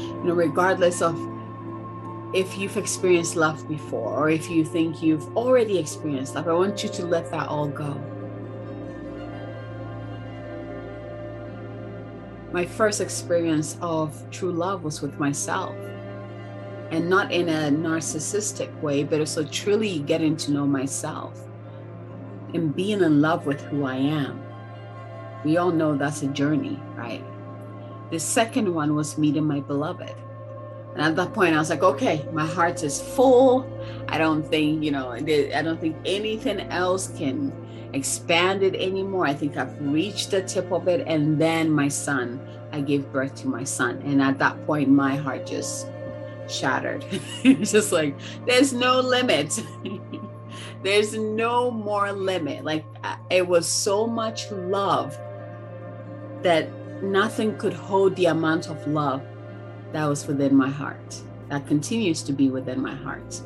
You 0.00 0.22
know, 0.24 0.32
regardless 0.32 1.02
of 1.02 1.31
if 2.34 2.56
you've 2.56 2.78
experienced 2.78 3.36
love 3.36 3.68
before 3.68 4.14
or 4.14 4.30
if 4.30 4.48
you 4.48 4.64
think 4.64 5.02
you've 5.02 5.36
already 5.36 5.78
experienced 5.78 6.34
love, 6.34 6.48
I 6.48 6.54
want 6.54 6.82
you 6.82 6.88
to 6.88 7.04
let 7.04 7.30
that 7.30 7.48
all 7.48 7.68
go. 7.68 7.92
My 12.52 12.64
first 12.64 13.00
experience 13.00 13.76
of 13.82 14.30
true 14.30 14.52
love 14.52 14.82
was 14.82 15.02
with 15.02 15.18
myself. 15.18 15.74
And 16.90 17.08
not 17.08 17.32
in 17.32 17.48
a 17.48 17.70
narcissistic 17.70 18.78
way, 18.82 19.02
but 19.02 19.20
also 19.20 19.44
truly 19.44 20.00
getting 20.00 20.36
to 20.38 20.52
know 20.52 20.66
myself 20.66 21.38
and 22.52 22.76
being 22.76 23.00
in 23.00 23.22
love 23.22 23.46
with 23.46 23.62
who 23.62 23.84
I 23.84 23.96
am. 23.96 24.42
We 25.42 25.56
all 25.56 25.70
know 25.70 25.96
that's 25.96 26.22
a 26.22 26.26
journey, 26.28 26.78
right? 26.94 27.24
The 28.10 28.20
second 28.20 28.74
one 28.74 28.94
was 28.94 29.16
meeting 29.16 29.44
my 29.44 29.60
beloved 29.60 30.14
and 30.94 31.00
at 31.00 31.16
that 31.16 31.32
point, 31.32 31.54
I 31.54 31.58
was 31.58 31.70
like, 31.70 31.82
okay, 31.82 32.26
my 32.32 32.46
heart 32.46 32.82
is 32.82 33.00
full. 33.00 33.66
I 34.08 34.18
don't 34.18 34.42
think, 34.42 34.84
you 34.84 34.90
know, 34.90 35.10
I 35.10 35.20
don't 35.20 35.80
think 35.80 35.96
anything 36.04 36.60
else 36.70 37.08
can 37.16 37.50
expand 37.94 38.62
it 38.62 38.74
anymore. 38.74 39.26
I 39.26 39.32
think 39.32 39.56
I've 39.56 39.80
reached 39.80 40.32
the 40.32 40.42
tip 40.42 40.70
of 40.70 40.88
it. 40.88 41.06
And 41.06 41.40
then 41.40 41.70
my 41.70 41.88
son, 41.88 42.46
I 42.72 42.82
gave 42.82 43.10
birth 43.10 43.34
to 43.36 43.48
my 43.48 43.64
son. 43.64 44.02
And 44.04 44.20
at 44.20 44.38
that 44.38 44.66
point, 44.66 44.90
my 44.90 45.16
heart 45.16 45.46
just 45.46 45.86
shattered. 46.46 47.06
it's 47.42 47.72
just 47.72 47.90
like, 47.90 48.14
there's 48.46 48.74
no 48.74 49.00
limit. 49.00 49.64
there's 50.82 51.14
no 51.14 51.70
more 51.70 52.12
limit. 52.12 52.64
Like, 52.64 52.84
it 53.30 53.48
was 53.48 53.66
so 53.66 54.06
much 54.06 54.50
love 54.50 55.18
that 56.42 56.68
nothing 57.02 57.56
could 57.56 57.72
hold 57.72 58.14
the 58.16 58.26
amount 58.26 58.68
of 58.68 58.86
love 58.86 59.22
that 59.92 60.06
was 60.06 60.26
within 60.26 60.54
my 60.54 60.70
heart, 60.70 61.20
that 61.48 61.66
continues 61.66 62.22
to 62.22 62.32
be 62.32 62.50
within 62.50 62.80
my 62.80 62.94
heart. 62.94 63.40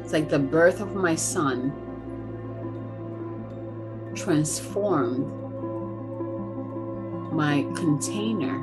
It's 0.00 0.12
like 0.12 0.28
the 0.28 0.38
birth 0.38 0.80
of 0.80 0.94
my 0.94 1.14
son 1.14 1.72
transformed 4.14 5.30
my 7.32 7.62
container 7.74 8.56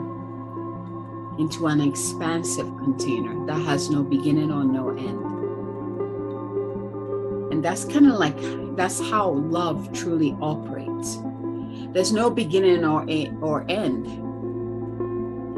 into 1.40 1.68
an 1.68 1.82
expansive 1.82 2.68
container 2.78 3.46
that 3.46 3.60
has 3.66 3.90
no 3.90 4.04
beginning 4.04 4.52
or 4.52 4.64
no 4.64 4.90
end. 4.90 5.20
And 7.52 7.64
that's 7.64 7.86
kind 7.86 8.08
of 8.08 8.14
like 8.14 8.38
that's 8.76 9.00
how 9.00 9.30
love 9.32 9.92
truly 9.94 10.36
operates. 10.42 11.18
There's 11.94 12.14
no 12.14 12.30
beginning 12.30 12.86
or 12.86 13.06
or 13.42 13.66
end. 13.70 14.31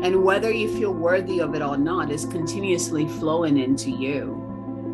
And 0.04 0.22
whether 0.22 0.52
you 0.52 0.68
feel 0.68 0.94
worthy 0.94 1.40
of 1.40 1.56
it 1.56 1.62
or 1.62 1.78
not 1.78 2.12
is 2.12 2.26
continuously 2.26 3.08
flowing 3.08 3.58
into 3.58 3.90
you. 3.90 4.38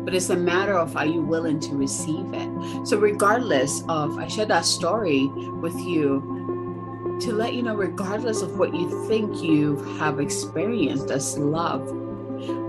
But 0.04 0.14
it's 0.14 0.30
a 0.30 0.36
matter 0.36 0.78
of 0.78 0.96
are 0.96 1.04
you 1.04 1.20
willing 1.20 1.58
to 1.60 1.74
receive 1.74 2.32
it? 2.32 2.86
So 2.86 2.96
regardless 2.96 3.82
of 3.88 4.18
I 4.18 4.28
shared 4.28 4.48
that 4.48 4.64
story 4.64 5.26
with 5.26 5.74
you 5.80 7.18
to 7.22 7.32
let 7.32 7.54
you 7.54 7.62
know, 7.62 7.74
regardless 7.74 8.40
of 8.40 8.56
what 8.56 8.72
you 8.72 9.08
think 9.08 9.42
you 9.42 9.76
have 9.98 10.20
experienced 10.20 11.10
as 11.10 11.36
love, 11.36 11.88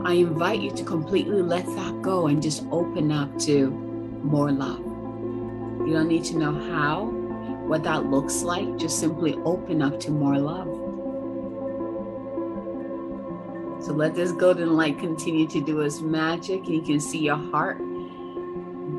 I 0.03 0.13
invite 0.13 0.61
you 0.61 0.71
to 0.71 0.83
completely 0.83 1.43
let 1.43 1.65
that 1.67 2.01
go 2.01 2.25
and 2.25 2.41
just 2.41 2.65
open 2.71 3.11
up 3.11 3.37
to 3.41 3.69
more 3.69 4.51
love. 4.51 4.79
You 4.79 5.93
don't 5.93 6.07
need 6.07 6.25
to 6.25 6.37
know 6.37 6.53
how, 6.53 7.05
what 7.67 7.83
that 7.83 8.07
looks 8.07 8.41
like. 8.41 8.77
Just 8.77 8.99
simply 8.99 9.35
open 9.45 9.83
up 9.83 9.99
to 10.01 10.11
more 10.11 10.39
love. 10.39 10.80
So 13.81 13.93
let 13.93 14.15
this 14.15 14.31
golden 14.31 14.75
light 14.75 14.99
continue 14.99 15.47
to 15.47 15.63
do 15.63 15.81
its 15.81 16.01
magic, 16.01 16.67
you 16.67 16.81
can 16.81 16.99
see 16.99 17.19
your 17.19 17.37
heart 17.37 17.77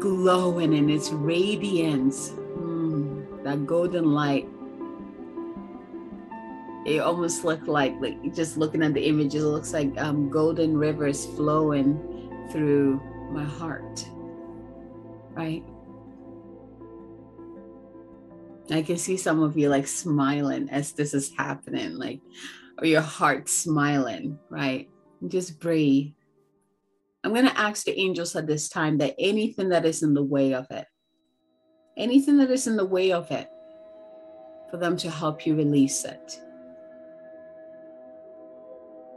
glowing 0.01 0.73
in 0.73 0.91
its 0.91 1.11
radiance. 1.11 2.31
Mm, 2.31 3.45
that 3.45 3.67
golden 3.67 4.13
light. 4.13 4.49
It 6.85 6.99
almost 6.99 7.45
looked 7.45 7.69
like 7.69 7.95
like 8.01 8.35
just 8.35 8.57
looking 8.57 8.83
at 8.83 8.93
the 8.93 9.07
image 9.07 9.37
it 9.37 9.45
looks 9.45 9.73
like 9.73 9.97
um, 10.01 10.29
golden 10.29 10.77
rivers 10.77 11.27
flowing 11.27 11.95
through 12.51 13.01
my 13.31 13.45
heart 13.45 14.05
right? 15.35 15.65
I 18.71 18.83
can 18.83 18.97
see 18.97 19.17
some 19.17 19.43
of 19.43 19.57
you 19.57 19.69
like 19.69 19.87
smiling 19.87 20.71
as 20.71 20.93
this 20.93 21.15
is 21.15 21.33
happening 21.37 21.95
like 21.99 22.21
or 22.79 22.87
your 22.87 23.01
heart 23.01 23.49
smiling 23.49 24.39
right 24.51 24.89
just 25.29 25.61
breathe 25.61 26.13
i'm 27.25 27.33
going 27.33 27.47
to 27.47 27.59
ask 27.59 27.85
the 27.85 27.99
angels 27.99 28.35
at 28.35 28.47
this 28.47 28.69
time 28.69 28.99
that 28.99 29.15
anything 29.19 29.69
that 29.69 29.85
is 29.85 30.03
in 30.03 30.15
the 30.15 30.23
way 30.23 30.55
of 30.55 30.67
it 30.71 30.87
anything 31.97 32.37
that 32.39 32.51
is 32.51 32.67
in 32.67 32.77
the 32.77 32.85
way 32.85 33.13
of 33.13 33.31
it 33.31 33.49
for 34.71 34.77
them 34.79 34.97
to 34.97 35.11
help 35.11 35.47
you 35.47 35.55
release 35.55 36.05
it 36.05 36.41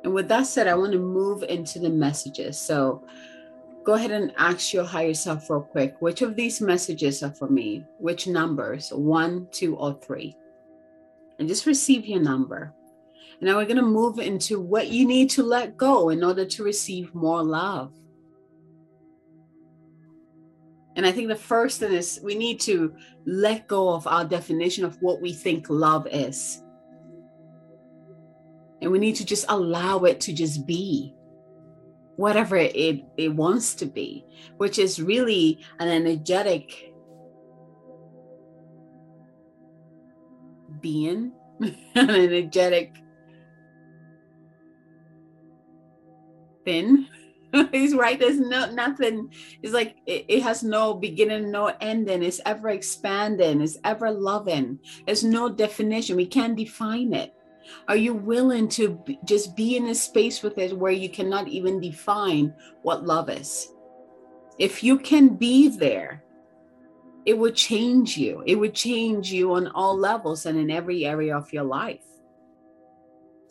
and 0.05 0.13
with 0.13 0.27
that 0.27 0.45
said, 0.45 0.67
I 0.67 0.75
want 0.75 0.91
to 0.91 0.99
move 0.99 1.41
into 1.41 1.79
the 1.79 1.89
messages. 1.89 2.59
So 2.59 3.03
go 3.83 3.95
ahead 3.95 4.11
and 4.11 4.31
ask 4.37 4.71
your 4.71 4.83
higher 4.83 5.15
self 5.15 5.49
real 5.49 5.61
quick 5.61 5.95
which 5.99 6.21
of 6.21 6.35
these 6.35 6.61
messages 6.61 7.23
are 7.23 7.33
for 7.33 7.49
me? 7.49 7.83
Which 7.97 8.27
numbers? 8.27 8.93
One, 8.93 9.47
two, 9.51 9.75
or 9.75 9.99
three? 10.05 10.37
And 11.39 11.47
just 11.47 11.65
receive 11.65 12.05
your 12.05 12.21
number. 12.21 12.71
And 13.39 13.49
now 13.49 13.57
we're 13.57 13.65
going 13.65 13.75
to 13.77 13.81
move 13.81 14.19
into 14.19 14.59
what 14.59 14.87
you 14.87 15.05
need 15.05 15.29
to 15.31 15.43
let 15.43 15.77
go 15.77 16.09
in 16.09 16.23
order 16.23 16.45
to 16.45 16.63
receive 16.63 17.13
more 17.13 17.43
love. 17.43 17.91
And 20.95 21.05
I 21.05 21.11
think 21.11 21.27
the 21.27 21.35
first 21.35 21.79
thing 21.79 21.91
is 21.91 22.21
we 22.23 22.35
need 22.35 22.61
to 22.61 22.95
let 23.25 23.67
go 23.67 23.93
of 23.93 24.07
our 24.07 24.23
definition 24.23 24.85
of 24.85 25.01
what 25.01 25.21
we 25.21 25.33
think 25.33 25.69
love 25.69 26.07
is. 26.09 26.61
And 28.81 28.91
we 28.91 28.99
need 28.99 29.15
to 29.15 29.25
just 29.25 29.45
allow 29.49 29.99
it 29.99 30.21
to 30.21 30.33
just 30.33 30.65
be 30.65 31.13
whatever 32.15 32.55
it, 32.55 33.03
it 33.17 33.35
wants 33.35 33.75
to 33.75 33.85
be, 33.85 34.25
which 34.57 34.79
is 34.79 35.01
really 35.01 35.59
an 35.79 35.89
energetic 35.89 36.93
being, 40.79 41.33
an 41.59 42.09
energetic 42.09 42.95
thing. 46.65 47.07
He's 47.71 47.95
right. 47.95 48.19
There's 48.19 48.39
no 48.39 48.69
nothing. 48.71 49.31
It's 49.61 49.73
like 49.73 49.95
it, 50.05 50.25
it, 50.27 50.43
has 50.43 50.63
no 50.63 50.93
beginning, 50.93 51.51
no 51.51 51.73
ending. 51.79 52.23
It's 52.23 52.41
ever 52.45 52.69
expanding. 52.69 53.61
It's 53.61 53.77
ever 53.83 54.11
loving. 54.11 54.79
There's 55.05 55.23
no 55.23 55.49
definition. 55.49 56.17
We 56.17 56.25
can't 56.25 56.57
define 56.57 57.13
it. 57.13 57.33
Are 57.87 57.95
you 57.95 58.13
willing 58.13 58.67
to 58.69 59.01
just 59.23 59.55
be 59.55 59.77
in 59.77 59.87
a 59.87 59.95
space 59.95 60.43
with 60.43 60.57
it 60.57 60.77
where 60.77 60.91
you 60.91 61.09
cannot 61.09 61.47
even 61.47 61.79
define 61.79 62.53
what 62.83 63.05
love 63.05 63.29
is? 63.29 63.71
If 64.59 64.83
you 64.83 64.99
can 64.99 65.29
be 65.29 65.69
there, 65.69 66.23
it 67.25 67.37
would 67.37 67.55
change 67.55 68.17
you. 68.17 68.43
It 68.45 68.55
would 68.55 68.75
change 68.75 69.31
you 69.31 69.53
on 69.53 69.67
all 69.69 69.97
levels 69.97 70.45
and 70.45 70.59
in 70.59 70.69
every 70.69 71.05
area 71.05 71.35
of 71.35 71.51
your 71.51 71.63
life. 71.63 72.05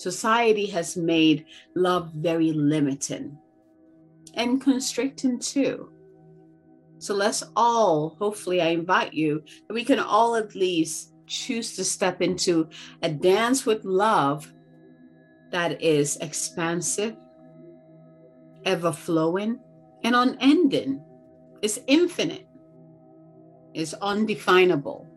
Society 0.04 0.66
has 0.66 0.98
made 0.98 1.46
love 1.74 2.10
very 2.12 2.52
limiting 2.52 3.38
and 4.34 4.60
constricting 4.60 5.38
too. 5.38 5.90
So 6.98 7.14
let's 7.14 7.42
all, 7.56 8.10
hopefully, 8.18 8.60
I 8.60 8.66
invite 8.66 9.14
you 9.14 9.42
that 9.66 9.72
we 9.72 9.82
can 9.82 9.98
all 9.98 10.36
at 10.36 10.54
least 10.54 11.14
choose 11.26 11.74
to 11.76 11.84
step 11.84 12.20
into 12.20 12.68
a 13.02 13.08
dance 13.08 13.64
with 13.64 13.82
love 13.86 14.52
that 15.50 15.80
is 15.80 16.18
expansive, 16.18 17.16
ever 18.66 18.92
flowing, 18.92 19.58
and 20.02 20.14
unending. 20.14 21.02
It's 21.62 21.78
infinite, 21.86 22.46
it's 23.72 23.94
undefinable. 23.94 25.08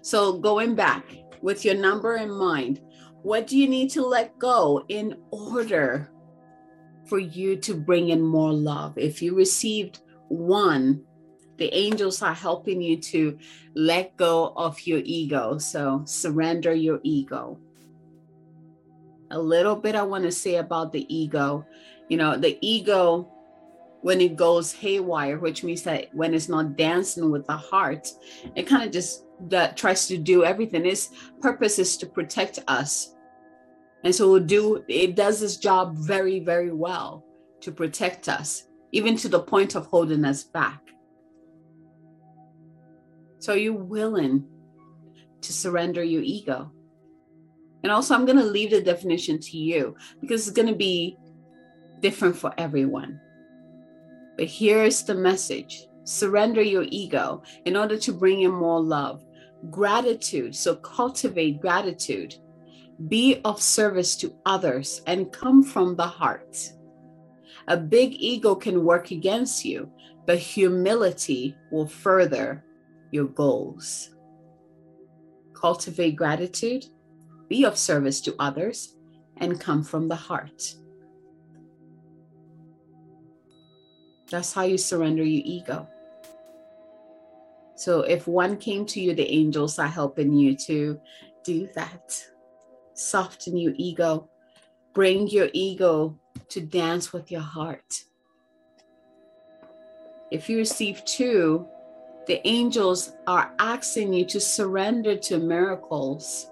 So, 0.00 0.38
going 0.38 0.76
back 0.76 1.04
with 1.42 1.64
your 1.64 1.74
number 1.74 2.18
in 2.18 2.30
mind, 2.30 2.80
what 3.22 3.46
do 3.46 3.58
you 3.58 3.68
need 3.68 3.90
to 3.90 4.02
let 4.02 4.38
go 4.38 4.84
in 4.88 5.16
order 5.30 6.10
for 7.06 7.18
you 7.18 7.56
to 7.56 7.74
bring 7.74 8.10
in 8.10 8.20
more 8.20 8.52
love? 8.52 8.96
If 8.96 9.22
you 9.22 9.34
received 9.34 10.00
one, 10.28 11.02
the 11.56 11.74
angels 11.74 12.22
are 12.22 12.34
helping 12.34 12.80
you 12.80 12.96
to 12.98 13.36
let 13.74 14.16
go 14.16 14.52
of 14.56 14.86
your 14.86 15.00
ego. 15.04 15.58
So 15.58 16.02
surrender 16.04 16.72
your 16.72 17.00
ego. 17.02 17.58
A 19.30 19.38
little 19.38 19.76
bit 19.76 19.94
I 19.94 20.02
want 20.02 20.24
to 20.24 20.32
say 20.32 20.56
about 20.56 20.92
the 20.92 21.04
ego. 21.14 21.66
You 22.08 22.16
know, 22.16 22.36
the 22.38 22.56
ego, 22.62 23.28
when 24.02 24.20
it 24.20 24.36
goes 24.36 24.72
haywire, 24.72 25.38
which 25.38 25.64
means 25.64 25.82
that 25.82 26.08
when 26.12 26.34
it's 26.34 26.48
not 26.48 26.76
dancing 26.76 27.30
with 27.30 27.46
the 27.46 27.56
heart, 27.56 28.08
it 28.54 28.64
kind 28.64 28.84
of 28.84 28.92
just 28.92 29.24
that 29.48 29.76
tries 29.76 30.06
to 30.08 30.18
do 30.18 30.44
everything. 30.44 30.86
Its 30.86 31.10
purpose 31.40 31.78
is 31.78 31.96
to 31.96 32.06
protect 32.06 32.58
us. 32.68 33.14
And 34.04 34.14
so 34.14 34.38
do 34.38 34.84
it 34.88 35.16
does 35.16 35.42
its 35.42 35.56
job 35.56 35.96
very, 35.96 36.40
very 36.40 36.72
well 36.72 37.24
to 37.60 37.72
protect 37.72 38.28
us, 38.28 38.68
even 38.92 39.16
to 39.16 39.28
the 39.28 39.40
point 39.40 39.74
of 39.74 39.86
holding 39.86 40.24
us 40.24 40.44
back. 40.44 40.80
So 43.40 43.52
are 43.52 43.58
you 43.58 43.74
willing 43.74 44.44
to 45.40 45.52
surrender 45.52 46.02
your 46.02 46.22
ego? 46.22 46.72
And 47.82 47.92
also, 47.92 48.14
I'm 48.14 48.26
going 48.26 48.38
to 48.38 48.44
leave 48.44 48.70
the 48.70 48.82
definition 48.82 49.38
to 49.38 49.56
you 49.56 49.96
because 50.20 50.46
it's 50.46 50.56
going 50.56 50.68
to 50.68 50.74
be 50.74 51.16
different 52.00 52.36
for 52.36 52.52
everyone. 52.58 53.20
But 54.38 54.46
here's 54.46 55.02
the 55.02 55.16
message 55.16 55.88
surrender 56.04 56.62
your 56.62 56.86
ego 56.88 57.42
in 57.66 57.76
order 57.76 57.98
to 57.98 58.12
bring 58.12 58.42
in 58.42 58.52
more 58.52 58.80
love, 58.80 59.22
gratitude. 59.68 60.54
So 60.54 60.76
cultivate 60.76 61.60
gratitude, 61.60 62.36
be 63.08 63.40
of 63.44 63.60
service 63.60 64.16
to 64.16 64.34
others, 64.46 65.02
and 65.06 65.32
come 65.32 65.62
from 65.62 65.96
the 65.96 66.06
heart. 66.06 66.72
A 67.66 67.76
big 67.76 68.14
ego 68.14 68.54
can 68.54 68.84
work 68.84 69.10
against 69.10 69.64
you, 69.64 69.90
but 70.24 70.38
humility 70.38 71.56
will 71.72 71.88
further 71.88 72.64
your 73.10 73.26
goals. 73.26 74.14
Cultivate 75.52 76.12
gratitude, 76.12 76.86
be 77.48 77.64
of 77.64 77.76
service 77.76 78.20
to 78.20 78.36
others, 78.38 78.94
and 79.38 79.60
come 79.60 79.82
from 79.82 80.08
the 80.08 80.16
heart. 80.16 80.74
That's 84.30 84.52
how 84.52 84.64
you 84.64 84.78
surrender 84.78 85.24
your 85.24 85.42
ego. 85.44 85.88
So 87.76 88.00
if 88.00 88.26
one 88.26 88.56
came 88.56 88.84
to 88.86 89.00
you, 89.00 89.14
the 89.14 89.30
angels 89.30 89.78
are 89.78 89.86
helping 89.86 90.32
you 90.32 90.56
to 90.56 91.00
do 91.44 91.68
that. 91.74 92.26
Soften 92.94 93.56
your 93.56 93.72
ego. 93.76 94.28
Bring 94.92 95.28
your 95.28 95.48
ego 95.52 96.18
to 96.48 96.60
dance 96.60 97.12
with 97.12 97.30
your 97.30 97.40
heart. 97.40 98.04
If 100.30 100.50
you 100.50 100.58
receive 100.58 101.04
two, 101.04 101.66
the 102.26 102.46
angels 102.46 103.12
are 103.26 103.52
asking 103.58 104.12
you 104.12 104.26
to 104.26 104.40
surrender 104.40 105.16
to 105.16 105.38
miracles. 105.38 106.50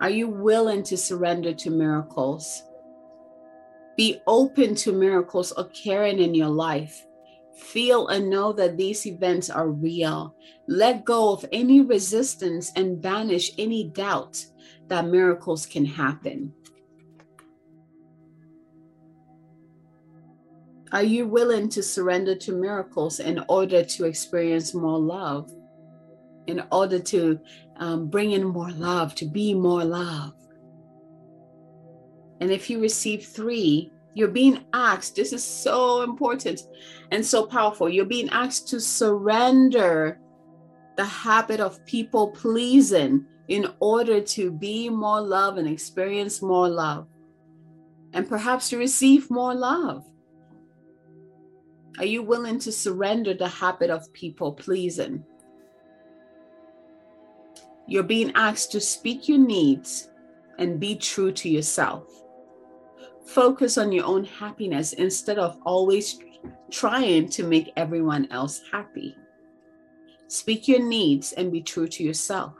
Are 0.00 0.10
you 0.10 0.28
willing 0.28 0.82
to 0.84 0.96
surrender 0.96 1.52
to 1.54 1.70
miracles? 1.70 2.62
Be 3.96 4.20
open 4.26 4.74
to 4.76 4.92
miracles 4.92 5.52
occurring 5.56 6.18
in 6.18 6.34
your 6.34 6.48
life. 6.48 7.06
Feel 7.56 8.08
and 8.08 8.28
know 8.28 8.52
that 8.52 8.76
these 8.76 9.06
events 9.06 9.48
are 9.48 9.68
real. 9.68 10.34
Let 10.66 11.04
go 11.04 11.32
of 11.32 11.44
any 11.52 11.80
resistance 11.80 12.72
and 12.74 13.00
banish 13.00 13.52
any 13.58 13.84
doubt 13.84 14.44
that 14.88 15.06
miracles 15.06 15.64
can 15.64 15.84
happen. 15.84 16.52
Are 20.92 21.02
you 21.02 21.26
willing 21.26 21.68
to 21.70 21.82
surrender 21.82 22.36
to 22.36 22.52
miracles 22.52 23.18
in 23.18 23.44
order 23.48 23.84
to 23.84 24.04
experience 24.04 24.74
more 24.74 24.98
love? 24.98 25.52
In 26.46 26.62
order 26.70 27.00
to 27.00 27.40
um, 27.78 28.08
bring 28.08 28.32
in 28.32 28.44
more 28.44 28.70
love, 28.70 29.14
to 29.16 29.24
be 29.24 29.54
more 29.54 29.84
love? 29.84 30.34
And 32.40 32.50
if 32.50 32.68
you 32.68 32.80
receive 32.80 33.24
three, 33.24 33.90
you're 34.14 34.28
being 34.28 34.64
asked, 34.72 35.16
this 35.16 35.32
is 35.32 35.44
so 35.44 36.02
important 36.02 36.62
and 37.10 37.24
so 37.24 37.46
powerful. 37.46 37.88
You're 37.88 38.04
being 38.04 38.28
asked 38.30 38.68
to 38.68 38.80
surrender 38.80 40.20
the 40.96 41.04
habit 41.04 41.60
of 41.60 41.84
people 41.86 42.30
pleasing 42.30 43.26
in 43.48 43.66
order 43.80 44.20
to 44.20 44.50
be 44.50 44.88
more 44.88 45.20
love 45.20 45.58
and 45.58 45.68
experience 45.68 46.40
more 46.40 46.68
love. 46.68 47.08
And 48.12 48.28
perhaps 48.28 48.70
to 48.70 48.78
receive 48.78 49.30
more 49.30 49.54
love. 49.54 50.04
Are 51.98 52.04
you 52.04 52.22
willing 52.22 52.58
to 52.60 52.72
surrender 52.72 53.34
the 53.34 53.48
habit 53.48 53.90
of 53.90 54.12
people 54.12 54.52
pleasing? 54.52 55.24
You're 57.86 58.02
being 58.04 58.32
asked 58.34 58.72
to 58.72 58.80
speak 58.80 59.28
your 59.28 59.38
needs 59.38 60.08
and 60.58 60.80
be 60.80 60.96
true 60.96 61.32
to 61.32 61.48
yourself. 61.48 62.23
Focus 63.24 63.78
on 63.78 63.90
your 63.90 64.04
own 64.04 64.24
happiness 64.24 64.92
instead 64.92 65.38
of 65.38 65.58
always 65.64 66.18
trying 66.70 67.28
to 67.30 67.44
make 67.44 67.72
everyone 67.76 68.28
else 68.30 68.62
happy. 68.70 69.16
Speak 70.28 70.68
your 70.68 70.82
needs 70.86 71.32
and 71.32 71.52
be 71.52 71.62
true 71.62 71.88
to 71.88 72.02
yourself. 72.02 72.54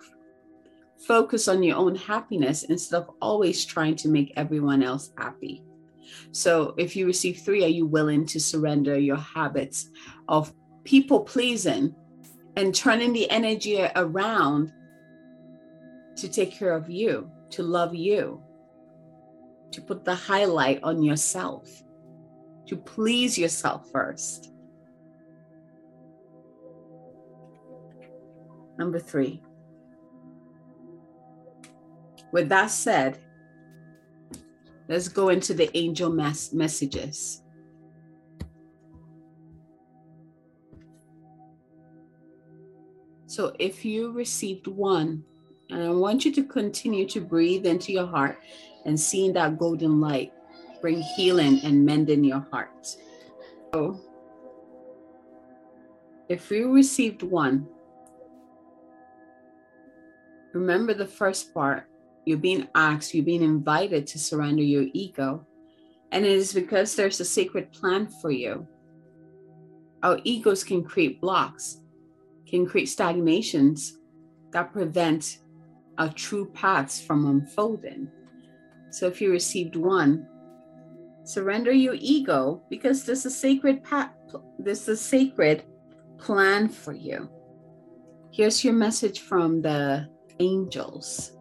Focus 1.07 1.49
on 1.49 1.63
your 1.63 1.77
own 1.77 1.95
happiness 1.95 2.65
instead 2.65 2.97
of 3.03 3.11
always 3.21 3.65
trying 3.65 3.95
to 3.97 4.09
make 4.09 4.33
everyone 4.37 4.83
else 4.83 5.13
happy. 5.19 5.63
So, 6.33 6.75
if 6.79 6.97
you 6.97 7.07
receive 7.07 7.39
three, 7.39 7.65
are 7.65 7.69
you 7.69 7.87
willing 7.87 8.27
to 8.27 8.41
surrender 8.41 8.99
your 8.99 9.17
habits 9.17 9.91
of 10.29 10.53
people 10.85 11.21
pleasing 11.21 11.95
and 12.57 12.75
turning 12.75 13.13
the 13.13 13.29
energy 13.31 13.85
around 13.97 14.73
to 16.17 16.29
take 16.29 16.53
care 16.53 16.73
of 16.73 16.89
you, 16.89 17.31
to 17.51 17.63
love 17.63 17.95
you, 17.95 18.41
to 19.73 19.81
put 19.81 20.05
the 20.05 20.15
highlight 20.15 20.83
on 20.83 21.03
yourself, 21.03 21.69
to 22.67 22.77
please 22.77 23.39
yourself 23.39 23.91
first? 23.91 24.53
Number 28.79 28.99
three. 28.99 29.43
With 32.33 32.49
that 32.49 32.71
said, 32.71 33.21
Let's 34.87 35.09
go 35.09 35.31
into 35.31 35.55
the 35.55 35.75
angel 35.77 36.11
messages. 36.11 37.43
So 43.27 43.55
if 43.59 43.85
you 43.85 44.13
received 44.13 44.67
one, 44.67 45.25
and 45.71 45.83
I 45.83 45.91
want 45.91 46.25
you 46.27 46.33
to 46.33 46.45
continue 46.45 47.09
to 47.09 47.21
breathe 47.21 47.65
into 47.65 47.93
your 47.93 48.07
heart 48.07 48.39
and 48.85 48.99
seeing 48.99 49.33
that 49.33 49.59
golden 49.59 50.01
light 50.01 50.33
bring 50.81 51.01
healing 51.01 51.61
and 51.65 51.85
mend 51.85 52.11
in 52.11 52.23
your 52.25 52.47
heart. 52.51 52.87
So 53.73 54.01
if 56.29 56.51
you 56.51 56.73
received 56.73 57.23
one, 57.23 57.67
remember 60.53 60.95
the 60.95 61.07
first 61.07 61.53
part 61.55 61.87
you're 62.25 62.39
being 62.39 62.69
asked, 62.75 63.15
you're 63.15 63.25
being 63.25 63.43
invited 63.43 64.07
to 64.09 64.19
surrender 64.19 64.63
your 64.63 64.87
ego. 64.93 65.47
And 66.13 66.25
it 66.25 66.33
is 66.33 66.53
because 66.53 66.95
there's 66.95 67.21
a 67.21 67.25
sacred 67.25 67.73
plan 67.73 68.09
for 68.21 68.31
you. 68.31 68.67
Our 70.03 70.19
egos 70.25 70.65
can 70.65 70.85
create 70.85 71.21
blocks, 71.21 71.81
can 72.47 72.67
create 72.67 72.89
stagnations 72.89 73.99
that 74.53 74.73
prevent 74.73 75.39
our 75.99 76.11
true 76.11 76.47
paths 76.55 77.01
from 77.01 77.27
unfolding. 77.27 78.11
So 78.95 79.09
if 79.09 79.21
you 79.21 79.33
received 79.33 79.75
one, 79.75 80.25
surrender 81.25 81.73
your 81.73 81.97
ego 81.99 82.63
because 82.71 83.03
this 83.03 83.27
is 83.27 83.37
sacred 83.37 83.83
there's 84.61 84.87
a 84.87 84.97
sacred 84.97 85.65
plan 86.17 86.69
for 86.69 86.93
you. 86.93 87.29
Here's 88.33 88.63
your 88.63 88.75
message 88.75 89.19
from 89.19 89.63
the 89.63 90.09
angels. 90.39 91.37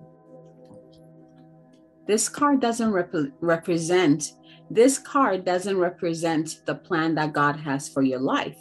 This 2.08 2.28
card 2.28 2.60
doesn't 2.60 2.92
rep- 2.92 3.14
represent 3.40 4.34
this 4.72 4.98
card 4.98 5.46
doesn't 5.46 5.78
represent 5.78 6.66
the 6.66 6.74
plan 6.74 7.14
that 7.16 7.34
God 7.34 7.58
has 7.58 7.88
for 7.88 8.02
your 8.02 8.20
life. 8.20 8.58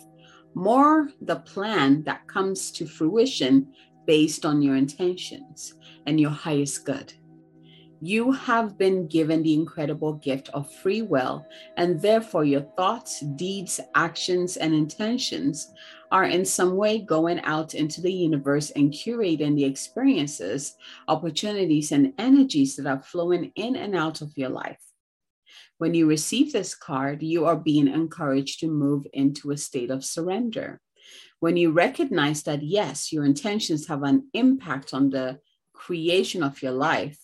More 0.54 1.08
the 1.22 1.36
plan 1.36 2.02
that 2.02 2.28
comes 2.28 2.70
to 2.72 2.86
fruition 2.86 3.72
based 4.06 4.44
on 4.44 4.60
your 4.60 4.76
intentions 4.76 5.72
and 6.04 6.20
your 6.20 6.30
highest 6.30 6.84
good. 6.84 7.14
You 8.04 8.32
have 8.32 8.76
been 8.76 9.06
given 9.06 9.44
the 9.44 9.54
incredible 9.54 10.14
gift 10.14 10.48
of 10.48 10.68
free 10.68 11.02
will, 11.02 11.46
and 11.76 12.02
therefore 12.02 12.44
your 12.44 12.62
thoughts, 12.76 13.20
deeds, 13.36 13.78
actions, 13.94 14.56
and 14.56 14.74
intentions 14.74 15.72
are 16.10 16.24
in 16.24 16.44
some 16.44 16.74
way 16.74 16.98
going 16.98 17.38
out 17.44 17.74
into 17.74 18.00
the 18.00 18.12
universe 18.12 18.70
and 18.70 18.92
curating 18.92 19.54
the 19.54 19.64
experiences, 19.64 20.74
opportunities, 21.06 21.92
and 21.92 22.12
energies 22.18 22.74
that 22.74 22.88
are 22.88 23.00
flowing 23.00 23.52
in 23.54 23.76
and 23.76 23.94
out 23.94 24.20
of 24.20 24.36
your 24.36 24.48
life. 24.48 24.82
When 25.78 25.94
you 25.94 26.08
receive 26.08 26.52
this 26.52 26.74
card, 26.74 27.22
you 27.22 27.46
are 27.46 27.54
being 27.54 27.86
encouraged 27.86 28.58
to 28.60 28.66
move 28.66 29.06
into 29.12 29.52
a 29.52 29.56
state 29.56 29.92
of 29.92 30.04
surrender. 30.04 30.80
When 31.38 31.56
you 31.56 31.70
recognize 31.70 32.42
that, 32.42 32.64
yes, 32.64 33.12
your 33.12 33.24
intentions 33.24 33.86
have 33.86 34.02
an 34.02 34.28
impact 34.34 34.92
on 34.92 35.10
the 35.10 35.38
creation 35.72 36.42
of 36.42 36.60
your 36.62 36.72
life, 36.72 37.21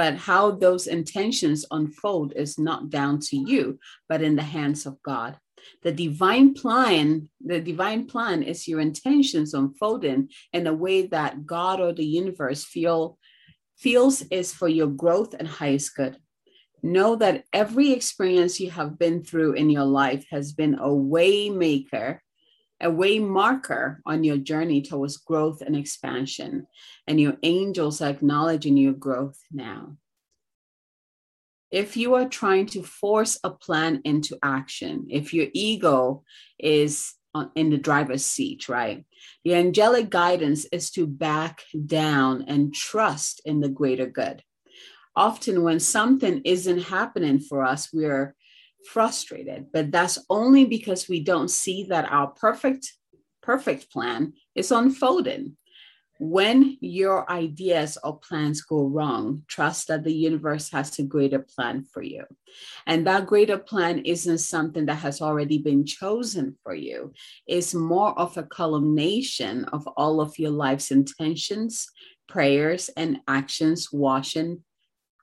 but 0.00 0.16
how 0.16 0.50
those 0.50 0.86
intentions 0.86 1.66
unfold 1.70 2.32
is 2.34 2.58
not 2.58 2.88
down 2.88 3.20
to 3.20 3.36
you, 3.36 3.78
but 4.08 4.22
in 4.22 4.34
the 4.34 4.50
hands 4.56 4.86
of 4.86 4.96
God. 5.02 5.36
The 5.82 5.92
divine 5.92 6.54
plan, 6.54 7.28
the 7.38 7.60
divine 7.60 8.06
plan 8.06 8.42
is 8.42 8.66
your 8.66 8.80
intentions 8.80 9.52
unfolding 9.52 10.30
in 10.54 10.66
a 10.66 10.72
way 10.72 11.06
that 11.08 11.44
God 11.44 11.82
or 11.82 11.92
the 11.92 12.10
universe 12.22 12.64
feel 12.64 13.18
feels 13.76 14.22
is 14.30 14.54
for 14.54 14.68
your 14.68 14.86
growth 14.86 15.34
and 15.34 15.46
highest 15.46 15.94
good. 15.94 16.16
Know 16.82 17.16
that 17.16 17.44
every 17.52 17.92
experience 17.92 18.58
you 18.58 18.70
have 18.70 18.98
been 18.98 19.22
through 19.22 19.52
in 19.52 19.68
your 19.68 19.84
life 19.84 20.24
has 20.30 20.54
been 20.54 20.78
a 20.78 20.94
way 20.94 21.50
maker 21.50 22.22
a 22.80 22.90
way 22.90 23.18
marker 23.18 24.00
on 24.06 24.24
your 24.24 24.38
journey 24.38 24.82
towards 24.82 25.18
growth 25.18 25.60
and 25.60 25.76
expansion. 25.76 26.66
And 27.06 27.20
your 27.20 27.36
angels 27.42 28.00
are 28.00 28.10
acknowledging 28.10 28.76
your 28.76 28.94
growth 28.94 29.38
now. 29.52 29.96
If 31.70 31.96
you 31.96 32.14
are 32.14 32.28
trying 32.28 32.66
to 32.66 32.82
force 32.82 33.38
a 33.44 33.50
plan 33.50 34.00
into 34.04 34.38
action, 34.42 35.06
if 35.08 35.32
your 35.32 35.46
ego 35.52 36.24
is 36.58 37.14
in 37.54 37.70
the 37.70 37.78
driver's 37.78 38.24
seat, 38.24 38.68
right? 38.68 39.04
The 39.44 39.54
angelic 39.54 40.10
guidance 40.10 40.66
is 40.72 40.90
to 40.92 41.06
back 41.06 41.62
down 41.86 42.44
and 42.48 42.74
trust 42.74 43.40
in 43.44 43.60
the 43.60 43.68
greater 43.68 44.06
good. 44.06 44.42
Often, 45.14 45.62
when 45.62 45.80
something 45.80 46.42
isn't 46.44 46.82
happening 46.82 47.40
for 47.40 47.64
us, 47.64 47.90
we're 47.92 48.34
frustrated, 48.86 49.66
but 49.72 49.90
that's 49.90 50.18
only 50.28 50.64
because 50.64 51.08
we 51.08 51.20
don't 51.22 51.50
see 51.50 51.84
that 51.84 52.10
our 52.10 52.28
perfect, 52.28 52.92
perfect 53.42 53.90
plan 53.90 54.32
is 54.54 54.70
unfolding. 54.70 55.56
When 56.22 56.76
your 56.82 57.30
ideas 57.30 57.96
or 58.04 58.18
plans 58.18 58.60
go 58.60 58.84
wrong, 58.84 59.42
trust 59.48 59.88
that 59.88 60.04
the 60.04 60.12
universe 60.12 60.70
has 60.70 60.98
a 60.98 61.02
greater 61.02 61.38
plan 61.38 61.86
for 61.90 62.02
you. 62.02 62.24
And 62.86 63.06
that 63.06 63.26
greater 63.26 63.56
plan 63.56 64.00
isn't 64.00 64.38
something 64.38 64.84
that 64.84 64.96
has 64.96 65.22
already 65.22 65.56
been 65.56 65.86
chosen 65.86 66.58
for 66.62 66.74
you, 66.74 67.14
it's 67.46 67.72
more 67.72 68.18
of 68.18 68.36
a 68.36 68.42
culmination 68.42 69.64
of 69.66 69.86
all 69.96 70.20
of 70.20 70.38
your 70.38 70.50
life's 70.50 70.90
intentions, 70.90 71.88
prayers, 72.28 72.90
and 72.98 73.20
actions 73.26 73.88
washing, 73.90 74.62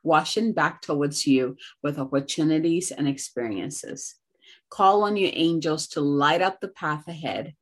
washing 0.07 0.53
back 0.53 0.81
towards 0.81 1.27
you 1.27 1.57
with 1.83 1.99
opportunities 1.99 2.91
and 2.91 3.07
experiences. 3.07 4.15
Call 4.69 5.03
on 5.03 5.17
your 5.17 5.31
angels 5.33 5.87
to 5.89 6.01
light 6.01 6.41
up 6.41 6.59
the 6.59 6.69
path 6.69 7.07
ahead. 7.07 7.53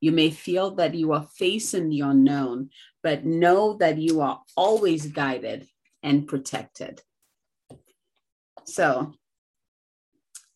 You 0.00 0.12
may 0.12 0.30
feel 0.30 0.74
that 0.76 0.94
you 0.94 1.12
are 1.12 1.28
facing 1.36 1.88
the 1.88 2.00
unknown, 2.00 2.70
but 3.02 3.24
know 3.24 3.74
that 3.74 3.98
you 3.98 4.20
are 4.20 4.40
always 4.56 5.06
guided 5.06 5.68
and 6.02 6.26
protected. 6.26 7.00
So, 8.66 9.14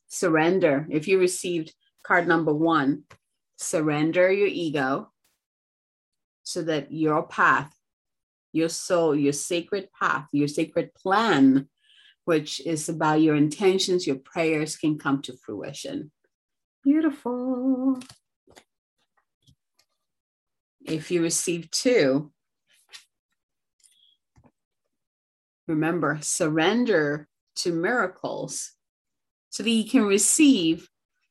surrender. 0.09 0.87
If 0.91 1.09
you 1.09 1.19
received 1.19 1.75
card 2.03 2.27
number 2.27 2.53
one, 2.53 3.05
surrender 3.57 4.31
your 4.33 4.49
ego 4.49 5.13
so 6.43 6.63
that 6.63 6.93
your 6.93 7.27
path, 7.27 7.75
your 8.53 8.69
soul, 8.69 9.15
your 9.15 9.33
sacred 9.33 9.89
path, 9.93 10.29
your 10.33 10.49
sacred 10.49 10.95
plan, 10.95 11.69
which 12.25 12.65
is 12.67 12.89
about 12.89 13.21
your 13.21 13.37
intentions, 13.37 14.07
your 14.07 14.17
prayers, 14.17 14.77
can 14.77 14.99
come 14.99 15.23
to 15.23 15.37
fruition. 15.37 16.11
Beautiful. 16.83 18.01
If 20.85 21.11
you 21.11 21.23
receive 21.23 21.71
two, 21.71 22.33
remember, 25.67 26.19
surrender 26.23 27.29
to 27.57 27.73
miracles 27.73 28.73
so 29.51 29.63
that 29.63 29.71
you 29.71 29.89
can 29.89 30.05
receive 30.05 30.89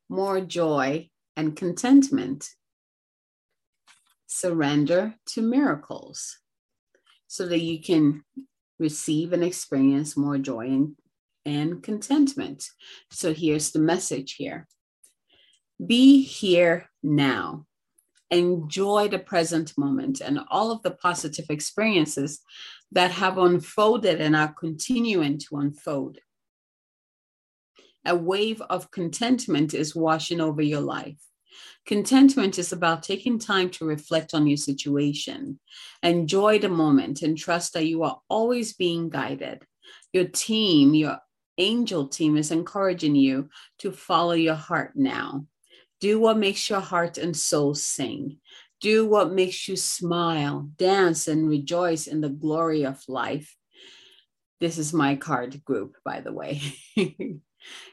more 0.08 0.40
joy 0.40 1.08
and 1.36 1.56
contentment. 1.56 2.50
Surrender 4.26 5.14
to 5.26 5.42
miracles 5.42 6.38
so 7.28 7.46
that 7.46 7.60
you 7.60 7.80
can 7.80 8.24
receive 8.78 9.32
and 9.32 9.44
experience 9.44 10.16
more 10.16 10.38
joy 10.38 10.66
and, 10.66 10.96
and 11.46 11.82
contentment. 11.82 12.64
So 13.10 13.32
here's 13.32 13.70
the 13.70 13.78
message 13.78 14.34
here 14.34 14.66
be 15.84 16.22
here 16.22 16.90
now. 17.02 17.64
Enjoy 18.30 19.08
the 19.08 19.18
present 19.18 19.72
moment 19.78 20.20
and 20.20 20.40
all 20.50 20.70
of 20.70 20.82
the 20.82 20.90
positive 20.90 21.46
experiences 21.48 22.40
that 22.92 23.12
have 23.12 23.38
unfolded 23.38 24.20
and 24.20 24.34
are 24.34 24.52
continuing 24.52 25.38
to 25.38 25.58
unfold. 25.58 26.18
A 28.04 28.14
wave 28.14 28.60
of 28.62 28.90
contentment 28.90 29.72
is 29.72 29.94
washing 29.94 30.40
over 30.40 30.62
your 30.62 30.80
life. 30.80 31.20
Contentment 31.88 32.58
is 32.58 32.70
about 32.70 33.02
taking 33.02 33.38
time 33.38 33.70
to 33.70 33.86
reflect 33.86 34.34
on 34.34 34.46
your 34.46 34.58
situation, 34.58 35.58
enjoy 36.02 36.58
the 36.58 36.68
moment, 36.68 37.22
and 37.22 37.38
trust 37.38 37.72
that 37.72 37.86
you 37.86 38.02
are 38.02 38.20
always 38.28 38.74
being 38.74 39.08
guided. 39.08 39.62
Your 40.12 40.26
team, 40.26 40.92
your 40.92 41.18
angel 41.56 42.06
team, 42.06 42.36
is 42.36 42.50
encouraging 42.50 43.14
you 43.14 43.48
to 43.78 43.90
follow 43.90 44.34
your 44.34 44.54
heart 44.54 44.96
now. 44.96 45.46
Do 45.98 46.20
what 46.20 46.36
makes 46.36 46.68
your 46.68 46.80
heart 46.80 47.16
and 47.16 47.34
soul 47.34 47.74
sing. 47.74 48.36
Do 48.82 49.08
what 49.08 49.32
makes 49.32 49.66
you 49.66 49.74
smile, 49.74 50.68
dance, 50.76 51.26
and 51.26 51.48
rejoice 51.48 52.06
in 52.06 52.20
the 52.20 52.28
glory 52.28 52.84
of 52.84 53.02
life. 53.08 53.56
This 54.60 54.76
is 54.76 54.92
my 54.92 55.16
card 55.16 55.64
group, 55.64 55.96
by 56.04 56.20
the 56.20 56.34
way. 56.34 56.60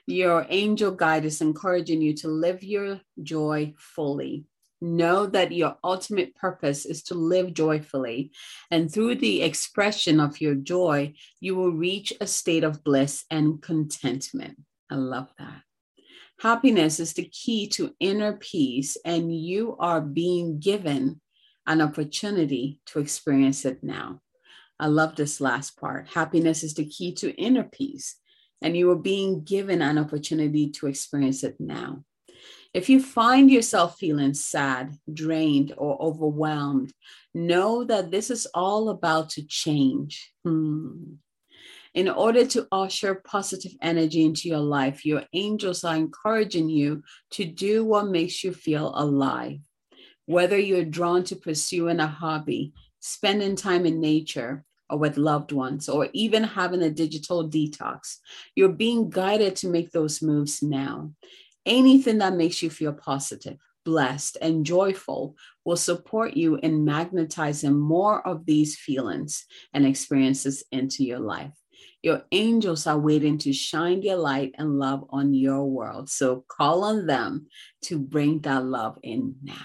your 0.08 0.46
angel 0.50 0.92
guide 0.92 1.26
is 1.26 1.42
encouraging 1.42 2.02
you 2.02 2.14
to 2.16 2.28
live 2.28 2.64
your 2.64 3.02
joy 3.22 3.74
fully. 3.78 4.46
Know 4.82 5.26
that 5.28 5.52
your 5.52 5.78
ultimate 5.84 6.36
purpose 6.36 6.86
is 6.86 7.04
to 7.04 7.16
live 7.16 7.54
joyfully. 7.54 8.32
And 8.70 8.92
through 8.92 9.16
the 9.16 9.42
expression 9.42 10.20
of 10.20 10.42
your 10.42 10.56
joy, 10.56 11.14
you 11.40 11.56
will 11.56 11.72
reach 11.72 12.14
a 12.20 12.28
state 12.28 12.64
of 12.64 12.84
bliss 12.84 13.26
and 13.32 13.62
contentment. 13.62 14.60
I 14.90 14.96
love 14.96 15.30
that. 15.40 15.62
Happiness 16.40 17.00
is 17.00 17.14
the 17.14 17.26
key 17.30 17.68
to 17.70 17.96
inner 18.00 18.34
peace, 18.34 18.98
and 19.06 19.34
you 19.34 19.78
are 19.80 20.02
being 20.02 20.60
given 20.60 21.22
an 21.66 21.82
opportunity 21.82 22.82
to 22.88 23.00
experience 23.00 23.66
it 23.66 23.84
now. 23.84 24.22
I 24.78 24.88
love 24.88 25.16
this 25.16 25.40
last 25.40 25.80
part. 25.80 26.10
Happiness 26.10 26.62
is 26.62 26.74
the 26.74 26.86
key 26.86 27.14
to 27.16 27.34
inner 27.36 27.64
peace, 27.64 28.18
and 28.65 28.75
you 28.75 28.89
are 28.89 28.95
being 28.95 29.43
given 29.43 29.84
an 29.84 29.99
opportunity 29.99 30.71
to 30.71 30.88
experience 30.88 31.43
it 31.43 31.56
now. 31.60 32.04
If 32.73 32.89
you 32.89 32.99
find 32.99 33.51
yourself 33.51 33.99
feeling 33.99 34.34
sad, 34.34 34.91
drained, 35.13 35.75
or 35.78 36.01
overwhelmed, 36.01 36.91
know 37.36 37.84
that 37.84 38.10
this 38.10 38.32
is 38.32 38.47
all 38.56 38.89
about 38.89 39.30
to 39.30 39.45
change. 39.45 40.32
Hmm. 40.43 41.17
In 41.93 42.10
order 42.10 42.43
to 42.47 42.67
usher 42.71 43.21
positive 43.23 43.73
energy 43.84 44.25
into 44.25 44.49
your 44.49 44.65
life, 44.80 45.06
your 45.06 45.21
angels 45.34 45.84
are 45.84 45.95
encouraging 45.95 46.67
you 46.67 47.04
to 47.34 47.45
do 47.45 47.86
what 47.86 48.08
makes 48.08 48.43
you 48.43 48.51
feel 48.51 48.93
alive. 48.95 49.60
Whether 50.25 50.58
you're 50.58 50.86
drawn 50.86 51.23
to 51.25 51.36
pursuing 51.36 51.99
a 51.99 52.08
hobby, 52.08 52.73
spending 52.99 53.56
time 53.56 53.86
in 53.86 54.01
nature, 54.01 54.65
or 54.89 54.98
with 54.98 55.17
loved 55.17 55.52
ones, 55.52 55.89
or 55.89 56.10
even 56.13 56.43
having 56.43 56.82
a 56.82 56.89
digital 56.89 57.50
detox, 57.50 58.17
you're 58.56 58.69
being 58.69 59.10
guided 59.10 59.56
to 59.58 59.67
make 59.67 59.91
those 59.91 60.21
moves 60.21 60.62
now. 60.62 61.12
Anything 61.65 62.19
that 62.19 62.36
makes 62.36 62.62
you 62.62 62.69
feel 62.69 62.93
positive, 62.93 63.58
blessed, 63.84 64.38
and 64.41 64.65
joyful 64.65 65.36
will 65.63 65.78
support 65.78 66.38
you 66.38 66.58
in 66.58 66.86
magnetizing 66.86 67.74
more 67.74 68.26
of 68.28 68.45
these 68.45 68.78
feelings 68.78 69.45
and 69.74 69.86
experiences 69.86 70.63
into 70.71 71.04
your 71.04 71.19
life. 71.19 71.54
Your 72.04 72.24
angels 72.32 72.86
are 72.86 73.00
waiting 73.00 73.39
to 73.39 73.52
shine 73.52 74.02
their 74.02 74.17
light 74.17 74.54
and 74.60 74.78
love 74.78 75.06
on 75.10 75.34
your 75.34 75.65
world. 75.65 76.10
So 76.10 76.45
call 76.48 76.84
on 76.84 77.08
them 77.08 77.48
to 77.86 77.98
bring 77.98 78.41
that 78.41 78.63
love 78.63 79.00
in 79.02 79.38
now. 79.43 79.56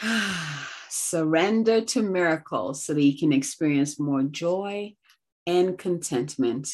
Surrender 0.94 1.80
to 1.80 2.02
miracles 2.02 2.84
so 2.84 2.92
that 2.92 3.02
you 3.02 3.16
can 3.16 3.32
experience 3.32 3.98
more 3.98 4.22
joy 4.24 4.94
and 5.46 5.78
contentment 5.78 6.68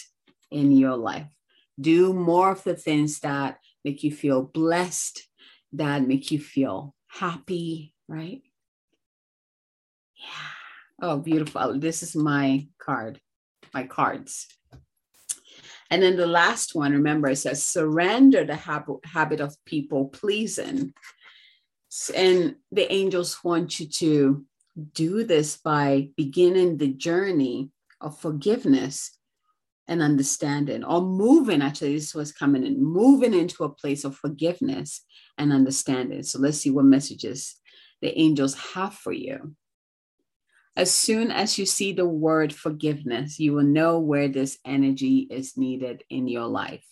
in 0.50 0.72
your 0.72 0.96
life. 0.96 1.28
Do 1.80 2.12
more 2.12 2.50
of 2.50 2.64
the 2.64 2.74
things 2.74 3.20
that 3.20 3.58
make 3.84 4.02
you 4.02 4.10
feel 4.10 4.42
blessed, 4.42 5.22
that 5.74 6.02
make 6.02 6.32
you 6.32 6.40
feel 6.40 6.96
happy, 7.06 7.94
right? 8.08 8.42
Yeah. 10.16 10.26
Oh, 11.00 11.18
beautiful. 11.18 11.60
Oh, 11.62 11.78
this 11.78 12.02
is 12.02 12.16
my 12.16 12.66
card, 12.80 13.20
my 13.72 13.84
cards. 13.84 14.48
And 15.92 16.02
then 16.02 16.16
the 16.16 16.26
last 16.26 16.74
one, 16.74 16.90
remember, 16.90 17.28
it 17.28 17.36
says 17.36 17.62
surrender 17.62 18.44
the 18.44 18.56
hab- 18.56 19.04
habit 19.04 19.38
of 19.38 19.54
people 19.64 20.08
pleasing. 20.08 20.92
And 22.14 22.56
the 22.70 22.92
angels 22.92 23.42
want 23.42 23.80
you 23.80 23.86
to 23.86 24.44
do 24.92 25.24
this 25.24 25.56
by 25.56 26.10
beginning 26.16 26.76
the 26.76 26.92
journey 26.92 27.70
of 28.00 28.18
forgiveness 28.18 29.18
and 29.88 30.02
understanding, 30.02 30.84
or 30.84 31.00
moving. 31.00 31.62
Actually, 31.62 31.94
this 31.94 32.14
was 32.14 32.30
coming 32.30 32.64
in, 32.64 32.82
moving 32.82 33.32
into 33.32 33.64
a 33.64 33.70
place 33.70 34.04
of 34.04 34.14
forgiveness 34.14 35.02
and 35.38 35.52
understanding. 35.52 36.22
So 36.22 36.38
let's 36.38 36.58
see 36.58 36.70
what 36.70 36.84
messages 36.84 37.56
the 38.02 38.16
angels 38.18 38.54
have 38.74 38.94
for 38.94 39.12
you. 39.12 39.56
As 40.76 40.92
soon 40.92 41.30
as 41.32 41.58
you 41.58 41.66
see 41.66 41.92
the 41.92 42.06
word 42.06 42.52
forgiveness, 42.52 43.40
you 43.40 43.54
will 43.54 43.64
know 43.64 43.98
where 43.98 44.28
this 44.28 44.58
energy 44.64 45.26
is 45.30 45.56
needed 45.56 46.04
in 46.10 46.28
your 46.28 46.46
life. 46.46 46.84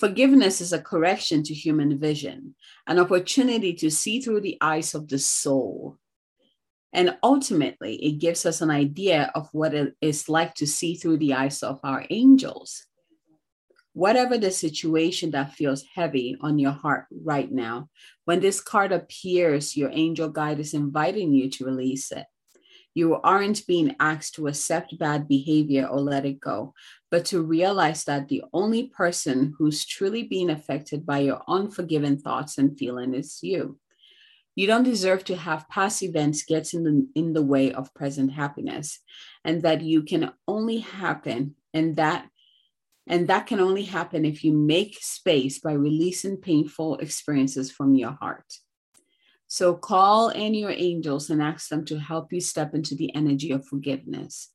Forgiveness 0.00 0.62
is 0.62 0.72
a 0.72 0.80
correction 0.80 1.42
to 1.42 1.52
human 1.52 1.98
vision, 1.98 2.54
an 2.86 2.98
opportunity 2.98 3.74
to 3.74 3.90
see 3.90 4.18
through 4.18 4.40
the 4.40 4.56
eyes 4.62 4.94
of 4.94 5.06
the 5.08 5.18
soul. 5.18 5.98
And 6.90 7.18
ultimately, 7.22 7.96
it 7.96 8.12
gives 8.12 8.46
us 8.46 8.62
an 8.62 8.70
idea 8.70 9.30
of 9.34 9.50
what 9.52 9.74
it 9.74 9.94
is 10.00 10.26
like 10.26 10.54
to 10.54 10.66
see 10.66 10.94
through 10.94 11.18
the 11.18 11.34
eyes 11.34 11.62
of 11.62 11.80
our 11.84 12.06
angels. 12.08 12.86
Whatever 13.92 14.38
the 14.38 14.50
situation 14.50 15.32
that 15.32 15.52
feels 15.52 15.84
heavy 15.94 16.34
on 16.40 16.58
your 16.58 16.72
heart 16.72 17.04
right 17.22 17.52
now, 17.52 17.90
when 18.24 18.40
this 18.40 18.58
card 18.58 18.92
appears, 18.92 19.76
your 19.76 19.90
angel 19.92 20.30
guide 20.30 20.60
is 20.60 20.72
inviting 20.72 21.34
you 21.34 21.50
to 21.50 21.66
release 21.66 22.10
it. 22.10 22.24
You 22.94 23.16
aren't 23.16 23.66
being 23.66 23.94
asked 24.00 24.34
to 24.34 24.48
accept 24.48 24.98
bad 24.98 25.28
behavior 25.28 25.86
or 25.86 26.00
let 26.00 26.26
it 26.26 26.40
go, 26.40 26.74
but 27.10 27.24
to 27.26 27.42
realize 27.42 28.04
that 28.04 28.28
the 28.28 28.42
only 28.52 28.88
person 28.88 29.54
who's 29.56 29.86
truly 29.86 30.24
being 30.24 30.50
affected 30.50 31.06
by 31.06 31.20
your 31.20 31.42
unforgiven 31.46 32.18
thoughts 32.18 32.58
and 32.58 32.76
feeling 32.76 33.14
is 33.14 33.38
you. 33.42 33.78
You 34.56 34.66
don't 34.66 34.82
deserve 34.82 35.24
to 35.24 35.36
have 35.36 35.68
past 35.68 36.02
events 36.02 36.42
get 36.42 36.74
in 36.74 36.82
the, 36.82 37.08
in 37.14 37.32
the 37.32 37.42
way 37.42 37.72
of 37.72 37.94
present 37.94 38.32
happiness, 38.32 38.98
and 39.44 39.62
that 39.62 39.82
you 39.82 40.02
can 40.02 40.32
only 40.48 40.78
happen, 40.78 41.54
and 41.72 41.96
that 41.96 42.28
and 43.06 43.26
that 43.28 43.46
can 43.46 43.58
only 43.58 43.82
happen 43.82 44.24
if 44.24 44.44
you 44.44 44.52
make 44.52 44.96
space 45.00 45.58
by 45.58 45.72
releasing 45.72 46.36
painful 46.36 46.98
experiences 46.98 47.70
from 47.70 47.96
your 47.96 48.12
heart. 48.12 48.44
So 49.52 49.74
call 49.74 50.28
in 50.28 50.54
your 50.54 50.70
angels 50.70 51.28
and 51.28 51.42
ask 51.42 51.70
them 51.70 51.84
to 51.86 51.98
help 51.98 52.32
you 52.32 52.40
step 52.40 52.72
into 52.72 52.94
the 52.94 53.12
energy 53.16 53.50
of 53.50 53.66
forgiveness. 53.66 54.50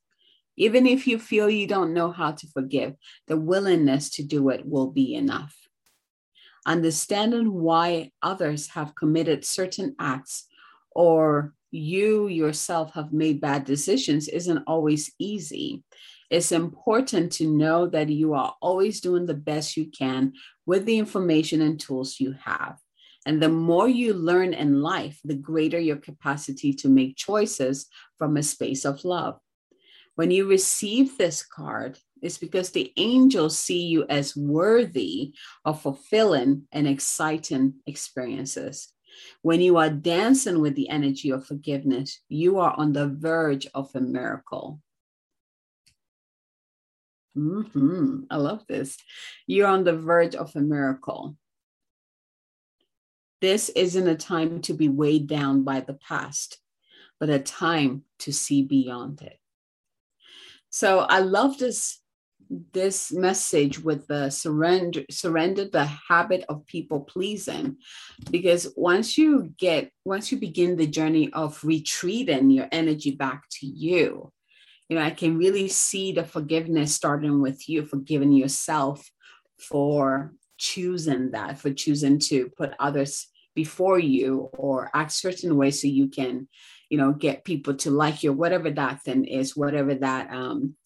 Even 0.56 0.86
if 0.86 1.06
you 1.06 1.18
feel 1.18 1.50
you 1.50 1.66
don't 1.66 1.92
know 1.92 2.10
how 2.10 2.32
to 2.32 2.46
forgive, 2.46 2.94
the 3.26 3.36
willingness 3.36 4.08
to 4.12 4.22
do 4.22 4.48
it 4.48 4.64
will 4.64 4.90
be 4.90 5.14
enough. 5.14 5.54
Understanding 6.64 7.52
why 7.52 8.12
others 8.22 8.68
have 8.68 8.94
committed 8.94 9.44
certain 9.44 9.94
acts 10.00 10.46
or 10.92 11.52
you 11.70 12.28
yourself 12.28 12.94
have 12.94 13.12
made 13.12 13.38
bad 13.38 13.66
decisions 13.66 14.28
isn't 14.28 14.64
always 14.66 15.12
easy. 15.18 15.84
It's 16.30 16.52
important 16.52 17.32
to 17.32 17.54
know 17.54 17.86
that 17.88 18.08
you 18.08 18.32
are 18.32 18.54
always 18.62 19.02
doing 19.02 19.26
the 19.26 19.34
best 19.34 19.76
you 19.76 19.90
can 19.90 20.32
with 20.64 20.86
the 20.86 20.96
information 20.96 21.60
and 21.60 21.78
tools 21.78 22.18
you 22.18 22.34
have. 22.42 22.78
And 23.26 23.42
the 23.42 23.48
more 23.48 23.88
you 23.88 24.14
learn 24.14 24.54
in 24.54 24.80
life, 24.80 25.20
the 25.24 25.34
greater 25.34 25.80
your 25.80 25.96
capacity 25.96 26.72
to 26.74 26.88
make 26.88 27.16
choices 27.16 27.86
from 28.16 28.36
a 28.36 28.42
space 28.42 28.84
of 28.84 29.04
love. 29.04 29.38
When 30.14 30.30
you 30.30 30.48
receive 30.48 31.18
this 31.18 31.44
card, 31.44 31.98
it's 32.22 32.38
because 32.38 32.70
the 32.70 32.92
angels 32.96 33.58
see 33.58 33.82
you 33.82 34.06
as 34.08 34.36
worthy 34.36 35.34
of 35.64 35.82
fulfilling 35.82 36.68
and 36.72 36.86
exciting 36.86 37.74
experiences. 37.86 38.92
When 39.42 39.60
you 39.60 39.76
are 39.76 39.90
dancing 39.90 40.60
with 40.60 40.76
the 40.76 40.88
energy 40.88 41.30
of 41.30 41.46
forgiveness, 41.46 42.20
you 42.28 42.58
are 42.60 42.74
on 42.78 42.92
the 42.92 43.08
verge 43.08 43.66
of 43.74 43.90
a 43.94 44.00
miracle. 44.00 44.80
Mm-hmm. 47.36 48.20
I 48.30 48.36
love 48.36 48.64
this. 48.68 48.96
You're 49.46 49.66
on 49.66 49.84
the 49.84 49.96
verge 49.96 50.34
of 50.34 50.54
a 50.56 50.60
miracle. 50.60 51.36
This 53.40 53.68
isn't 53.70 54.08
a 54.08 54.16
time 54.16 54.60
to 54.62 54.74
be 54.74 54.88
weighed 54.88 55.26
down 55.26 55.62
by 55.62 55.80
the 55.80 55.94
past, 55.94 56.58
but 57.20 57.28
a 57.28 57.38
time 57.38 58.04
to 58.20 58.32
see 58.32 58.62
beyond 58.62 59.22
it. 59.22 59.38
So 60.70 61.00
I 61.00 61.20
love 61.20 61.58
this 61.58 62.00
this 62.72 63.12
message 63.12 63.82
with 63.82 64.06
the 64.06 64.30
surrender 64.30 65.02
surrender 65.10 65.64
the 65.64 65.84
habit 65.84 66.44
of 66.48 66.66
people 66.66 67.00
pleasing 67.00 67.76
because 68.30 68.72
once 68.76 69.18
you 69.18 69.52
get 69.58 69.90
once 70.04 70.30
you 70.30 70.38
begin 70.38 70.76
the 70.76 70.86
journey 70.86 71.32
of 71.32 71.62
retreating 71.64 72.50
your 72.50 72.68
energy 72.70 73.10
back 73.10 73.42
to 73.50 73.66
you 73.66 74.32
you 74.88 74.96
know 74.96 75.02
i 75.02 75.10
can 75.10 75.36
really 75.36 75.66
see 75.66 76.12
the 76.12 76.24
forgiveness 76.24 76.94
starting 76.94 77.40
with 77.40 77.68
you 77.68 77.84
forgiving 77.84 78.30
yourself 78.30 79.10
for 79.58 80.32
choosing 80.58 81.30
that, 81.32 81.58
for 81.58 81.72
choosing 81.72 82.18
to 82.18 82.50
put 82.56 82.72
others 82.78 83.28
before 83.54 83.98
you 83.98 84.50
or 84.52 84.90
act 84.94 85.12
certain 85.12 85.56
ways 85.56 85.80
so 85.80 85.88
you 85.88 86.08
can, 86.08 86.46
you 86.90 86.98
know, 86.98 87.12
get 87.12 87.44
people 87.44 87.74
to 87.74 87.90
like 87.90 88.22
you, 88.22 88.32
whatever 88.32 88.70
that 88.70 89.02
thing 89.02 89.24
is, 89.24 89.56
whatever 89.56 89.94
that 89.94 90.32
um 90.32 90.76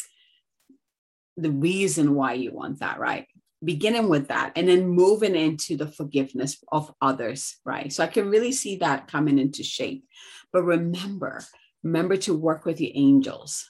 the 1.37 1.50
reason 1.50 2.14
why 2.14 2.35
you 2.35 2.52
want 2.52 2.80
that, 2.80 2.98
right? 2.98 3.26
Beginning 3.62 4.09
with 4.09 4.28
that 4.28 4.52
and 4.56 4.68
then 4.68 4.87
moving 4.88 5.35
into 5.35 5.76
the 5.76 5.87
forgiveness 5.87 6.62
of 6.70 6.92
others, 7.00 7.56
right? 7.64 7.92
So 7.92 8.04
I 8.04 8.09
can 8.09 8.30
really 8.30 8.52
see 8.52 8.76
that 8.76 9.09
coming 9.09 9.38
into 9.38 9.62
shape. 9.62 10.04
But 10.52 10.62
remember, 10.62 11.42
remember 11.83 12.16
to 12.18 12.35
work 12.35 12.64
with 12.64 12.80
your 12.80 12.92
angels. 12.94 13.68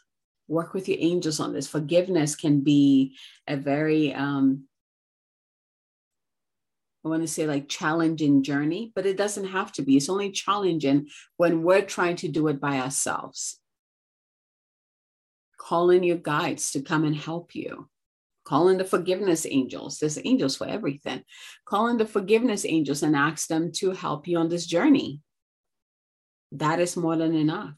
Work 0.48 0.74
with 0.74 0.88
your 0.88 0.98
angels 1.00 1.38
on 1.38 1.52
this. 1.52 1.68
Forgiveness 1.68 2.34
can 2.34 2.60
be 2.60 3.16
a 3.46 3.56
very 3.56 4.12
um, 4.12 4.64
I 7.04 7.08
want 7.08 7.22
to 7.22 7.28
say 7.28 7.46
like 7.46 7.68
challenging 7.68 8.42
journey, 8.42 8.92
but 8.94 9.06
it 9.06 9.16
doesn't 9.16 9.46
have 9.46 9.72
to 9.72 9.82
be. 9.82 9.96
It's 9.96 10.10
only 10.10 10.30
challenging 10.32 11.08
when 11.38 11.62
we're 11.62 11.82
trying 11.82 12.16
to 12.16 12.28
do 12.28 12.48
it 12.48 12.60
by 12.60 12.78
ourselves. 12.78 13.58
Call 15.58 15.90
in 15.90 16.02
your 16.02 16.18
guides 16.18 16.72
to 16.72 16.82
come 16.82 17.04
and 17.04 17.16
help 17.16 17.54
you. 17.54 17.88
Call 18.44 18.68
in 18.68 18.78
the 18.78 18.84
forgiveness 18.84 19.46
angels. 19.48 19.98
There's 19.98 20.18
angels 20.24 20.56
for 20.56 20.66
everything. 20.66 21.22
Call 21.64 21.88
in 21.88 21.96
the 21.96 22.06
forgiveness 22.06 22.64
angels 22.66 23.02
and 23.02 23.16
ask 23.16 23.48
them 23.48 23.70
to 23.76 23.92
help 23.92 24.26
you 24.26 24.38
on 24.38 24.48
this 24.48 24.66
journey. 24.66 25.20
That 26.52 26.80
is 26.80 26.96
more 26.96 27.16
than 27.16 27.34
enough. 27.34 27.74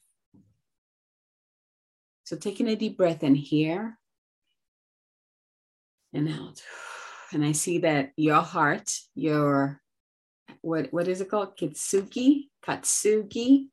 So 2.25 2.37
taking 2.37 2.69
a 2.69 2.77
deep 2.77 2.97
breath 2.97 3.23
in 3.23 3.35
here 3.35 3.99
and 6.13 6.29
out 6.29 6.63
and 7.33 7.45
I 7.45 7.53
see 7.53 7.79
that 7.79 8.13
your 8.17 8.43
heart, 8.43 8.91
your 9.15 9.81
what 10.61 10.93
what 10.93 11.09
is 11.09 11.21
it 11.21 11.31
called? 11.31 11.57
Kitsugi, 11.57 12.49
Katsugi, 12.65 13.69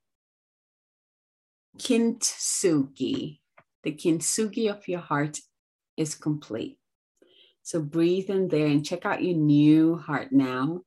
Kintsugi. 1.77 3.39
The 3.83 3.91
kintsugi 3.93 4.69
of 4.69 4.87
your 4.87 4.99
heart 4.99 5.39
is 5.95 6.15
complete. 6.15 6.77
So 7.61 7.81
breathe 7.81 8.29
in 8.29 8.47
there 8.47 8.67
and 8.67 8.85
check 8.85 9.05
out 9.05 9.23
your 9.23 9.37
new 9.37 9.95
heart 9.95 10.31
now 10.31 10.81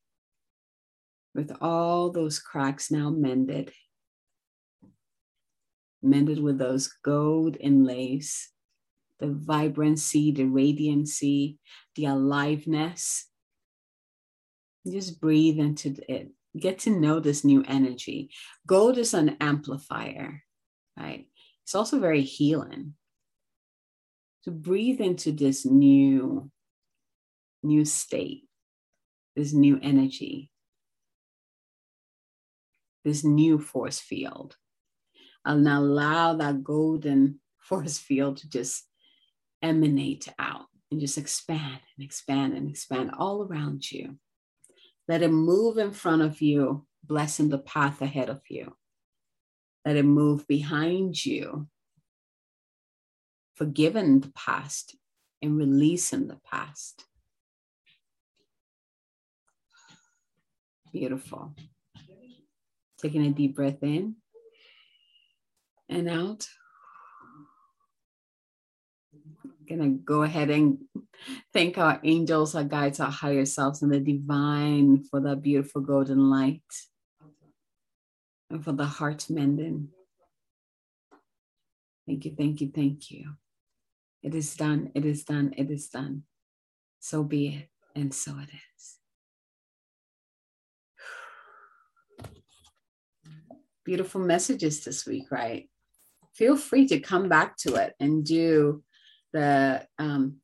with 1.35 1.57
all 1.61 2.11
those 2.11 2.39
cracks 2.39 2.91
now 2.91 3.09
mended. 3.09 3.73
Mended 6.03 6.43
with 6.43 6.59
those 6.59 6.89
gold 7.03 7.57
inlays 7.61 8.51
the 9.23 9.29
vibrancy, 9.29 10.33
the 10.33 10.43
radiancy, 10.43 11.57
the 11.95 12.07
aliveness. 12.07 13.29
Just 14.85 15.21
breathe 15.21 15.61
into 15.61 15.95
it. 16.09 16.11
Eh, 16.11 16.25
get 16.59 16.81
to 16.81 16.91
know 16.91 17.21
this 17.21 17.45
new 17.45 17.65
energy. 17.69 18.31
Gold 18.67 18.99
is 18.99 19.15
an 19.15 19.37
amplifier, 19.41 20.43
right? 20.99 21.27
It's 21.63 21.77
also 21.77 22.01
very 22.01 22.23
healing. 22.23 22.95
To 24.45 24.51
breathe 24.51 25.01
into 25.01 25.31
this 25.31 25.65
new, 25.65 26.51
new 27.63 27.85
state, 27.85 28.43
this 29.37 29.53
new 29.53 29.79
energy, 29.81 30.51
this 33.05 33.23
new 33.23 33.61
force 33.61 34.01
field. 34.01 34.57
And 35.45 35.67
allow 35.69 36.35
that 36.35 36.65
golden 36.65 37.39
force 37.61 37.99
field 37.99 38.39
to 38.39 38.49
just 38.49 38.89
emanate 39.63 40.29
out 40.39 40.67
and 40.91 41.01
just 41.01 41.19
expand 41.19 41.81
and 41.97 42.05
expand 42.05 42.55
and 42.55 42.69
expand 42.69 43.13
all 43.17 43.43
around 43.43 43.91
you. 43.91 44.19
Let 45.09 45.23
it 45.23 45.31
move 45.31 45.79
in 45.79 45.93
front 45.93 46.23
of 46.23 46.41
you, 46.41 46.87
blessing 47.03 47.49
the 47.49 47.59
path 47.59 48.03
ahead 48.03 48.29
of 48.29 48.41
you. 48.49 48.77
Let 49.85 49.97
it 49.97 50.05
move 50.05 50.47
behind 50.47 51.25
you, 51.25 51.69
forgiving 53.57 54.21
the 54.21 54.33
past 54.33 54.97
and 55.41 55.57
releasing 55.57 56.29
the 56.29 56.39
past. 56.49 57.05
Beautiful. 60.93 61.55
Taking 62.99 63.27
a 63.27 63.31
deep 63.31 63.57
breath 63.57 63.83
in 63.83 64.17
and 65.89 66.09
out 66.09 66.47
gonna 69.69 69.91
go 69.91 70.23
ahead 70.23 70.51
and 70.51 70.79
thank 71.53 71.79
our 71.79 72.01
angels, 72.05 72.55
our 72.55 72.65
guides, 72.65 73.01
our 73.01 73.11
higher 73.11 73.45
selves, 73.45 73.83
and 73.83 73.93
the 73.93 74.01
divine 74.01 75.05
for 75.05 75.21
that 75.21 75.43
beautiful 75.43 75.81
golden 75.81 76.31
light 76.31 76.63
and 78.51 78.65
for 78.65 78.73
the 78.73 78.85
heart 78.85 79.27
mending. 79.31 79.89
Thank 82.07 82.25
you, 82.25 82.35
thank 82.37 82.61
you, 82.61 82.71
thank 82.75 83.11
you. 83.11 83.35
It 84.23 84.35
is 84.35 84.55
done, 84.55 84.91
it 84.95 85.05
is 85.05 85.25
done, 85.25 85.55
it 85.57 85.71
is 85.71 85.89
done. 85.89 86.25
So 87.01 87.25
be 87.25 87.49
it, 87.49 87.69
and 87.99 88.13
so 88.15 88.33
it 88.39 88.51
is. 88.51 88.99
Beautiful 93.85 94.21
messages 94.21 94.85
this 94.85 95.07
week, 95.07 95.31
right? 95.31 95.69
Feel 96.35 96.57
free 96.57 96.87
to 96.87 97.01
come 97.01 97.29
back 97.29 97.57
to 97.59 97.75
it 97.75 97.95
and 97.99 98.25
do 98.25 98.83
the 99.33 99.87
um, 99.99 100.39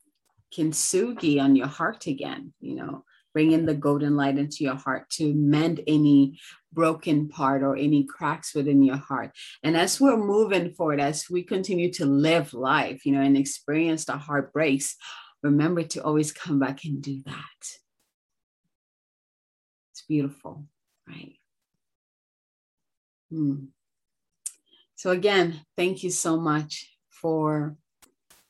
kintsugi 0.53 1.41
on 1.41 1.55
your 1.55 1.67
heart 1.67 2.07
again, 2.07 2.53
you 2.59 2.75
know, 2.75 3.03
bringing 3.33 3.65
the 3.65 3.73
golden 3.73 4.15
light 4.15 4.37
into 4.37 4.63
your 4.63 4.75
heart 4.75 5.09
to 5.09 5.33
mend 5.33 5.81
any 5.87 6.39
broken 6.73 7.29
part 7.29 7.61
or 7.63 7.75
any 7.75 8.03
cracks 8.03 8.53
within 8.55 8.83
your 8.83 8.97
heart. 8.97 9.31
And 9.63 9.77
as 9.77 9.99
we're 9.99 10.17
moving 10.17 10.73
forward, 10.73 10.99
as 10.99 11.29
we 11.29 11.43
continue 11.43 11.91
to 11.93 12.05
live 12.05 12.53
life, 12.53 13.05
you 13.05 13.13
know, 13.13 13.21
and 13.21 13.37
experience 13.37 14.05
the 14.05 14.17
heartbreaks, 14.17 14.95
remember 15.43 15.83
to 15.83 16.03
always 16.03 16.31
come 16.31 16.59
back 16.59 16.83
and 16.85 17.01
do 17.01 17.21
that. 17.25 17.61
It's 19.91 20.03
beautiful, 20.07 20.65
right? 21.07 21.35
Hmm. 23.29 23.65
So, 24.95 25.11
again, 25.11 25.61
thank 25.77 26.03
you 26.03 26.09
so 26.09 26.37
much 26.37 26.97
for 27.09 27.77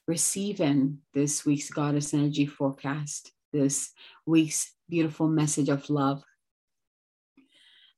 receiving 0.10 0.98
this 1.14 1.46
week's 1.46 1.70
Goddess 1.70 2.16
Energy 2.16 2.48
forecast, 2.48 3.32
this 3.54 3.92
week's 4.26 4.74
beautiful 4.90 5.28
message 5.28 5.70
of 5.70 5.88
love. 5.88 6.24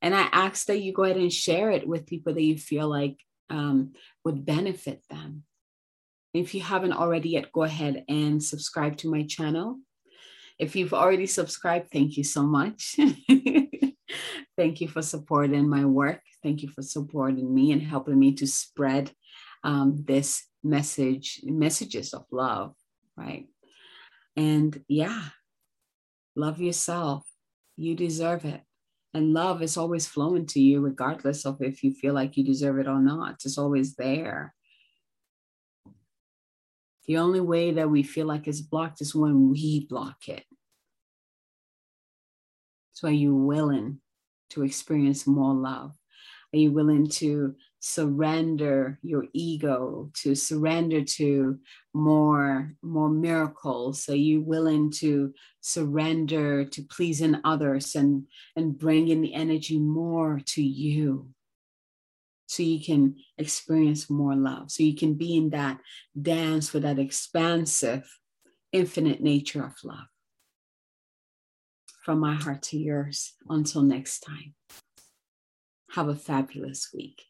And 0.01 0.13
I 0.13 0.27
ask 0.33 0.65
that 0.65 0.81
you 0.81 0.91
go 0.91 1.05
ahead 1.05 1.15
and 1.15 1.31
share 1.31 1.71
it 1.71 1.87
with 1.87 2.05
people 2.05 2.33
that 2.33 2.43
you 2.43 2.57
feel 2.57 2.89
like 2.89 3.15
um, 3.49 3.93
would 4.25 4.45
benefit 4.45 5.01
them. 5.09 5.43
If 6.33 6.53
you 6.53 6.59
haven't 6.59 6.91
already 6.91 7.29
yet, 7.29 7.53
go 7.53 7.63
ahead 7.63 8.03
and 8.09 8.43
subscribe 8.43 8.97
to 8.97 9.09
my 9.09 9.23
channel. 9.23 9.79
If 10.59 10.75
you've 10.75 10.93
already 10.93 11.27
subscribed, 11.27 11.91
thank 11.93 12.17
you 12.17 12.25
so 12.25 12.43
much. 12.43 12.97
thank 14.57 14.81
you 14.81 14.89
for 14.89 15.01
supporting 15.01 15.69
my 15.69 15.85
work. 15.85 16.19
Thank 16.43 16.61
you 16.61 16.67
for 16.67 16.81
supporting 16.81 17.53
me 17.53 17.71
and 17.71 17.81
helping 17.81 18.19
me 18.19 18.33
to 18.33 18.47
spread 18.47 19.11
um, 19.63 20.03
this 20.05 20.43
message, 20.63 21.41
messages 21.43 22.13
of 22.13 22.25
love, 22.31 22.75
right? 23.17 23.47
And 24.35 24.83
yeah, 24.87 25.21
love 26.35 26.59
yourself. 26.59 27.25
You 27.77 27.95
deserve 27.95 28.45
it. 28.45 28.61
And 29.13 29.33
love 29.33 29.61
is 29.61 29.75
always 29.75 30.07
flowing 30.07 30.45
to 30.47 30.61
you, 30.61 30.79
regardless 30.79 31.45
of 31.45 31.61
if 31.61 31.83
you 31.83 31.91
feel 31.93 32.13
like 32.13 32.37
you 32.37 32.43
deserve 32.43 32.79
it 32.79 32.87
or 32.87 32.99
not. 32.99 33.41
It's 33.43 33.57
always 33.57 33.95
there. 33.95 34.53
The 37.07 37.17
only 37.17 37.41
way 37.41 37.71
that 37.71 37.89
we 37.89 38.03
feel 38.03 38.25
like 38.25 38.47
it's 38.47 38.61
blocked 38.61 39.01
is 39.01 39.13
when 39.13 39.49
we 39.49 39.85
block 39.89 40.29
it. 40.29 40.45
So, 42.93 43.09
are 43.09 43.11
you 43.11 43.35
willing 43.35 43.99
to 44.51 44.63
experience 44.63 45.27
more 45.27 45.53
love? 45.53 45.91
Are 46.53 46.57
you 46.57 46.71
willing 46.71 47.07
to 47.09 47.55
surrender 47.81 48.99
your 49.01 49.25
ego, 49.33 50.11
to 50.13 50.35
surrender 50.35 51.03
to 51.03 51.59
more, 51.93 52.73
more 52.83 53.09
miracles? 53.09 54.07
Are 54.07 54.15
you 54.15 54.41
willing 54.41 54.91
to 54.91 55.33
surrender 55.61 56.63
to 56.63 56.83
pleasing 56.83 57.41
others 57.43 57.95
and, 57.95 58.27
and 58.55 58.77
bringing 58.77 59.21
the 59.21 59.33
energy 59.33 59.79
more 59.79 60.39
to 60.45 60.61
you? 60.61 61.29
So 62.45 62.63
you 62.63 62.83
can 62.83 63.15
experience 63.37 64.09
more 64.09 64.35
love. 64.35 64.69
So 64.71 64.83
you 64.83 64.95
can 64.95 65.15
be 65.15 65.35
in 65.35 65.49
that 65.49 65.79
dance 66.21 66.73
with 66.73 66.83
that 66.83 66.99
expansive, 66.99 68.07
infinite 68.71 69.21
nature 69.21 69.65
of 69.65 69.73
love. 69.83 70.07
From 72.05 72.19
my 72.19 72.35
heart 72.35 72.61
to 72.63 72.77
yours. 72.77 73.33
Until 73.49 73.81
next 73.81 74.19
time. 74.19 74.53
Have 75.91 76.09
a 76.09 76.15
fabulous 76.15 76.89
week. 76.93 77.23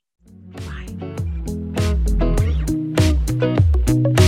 Bye. 3.86 4.21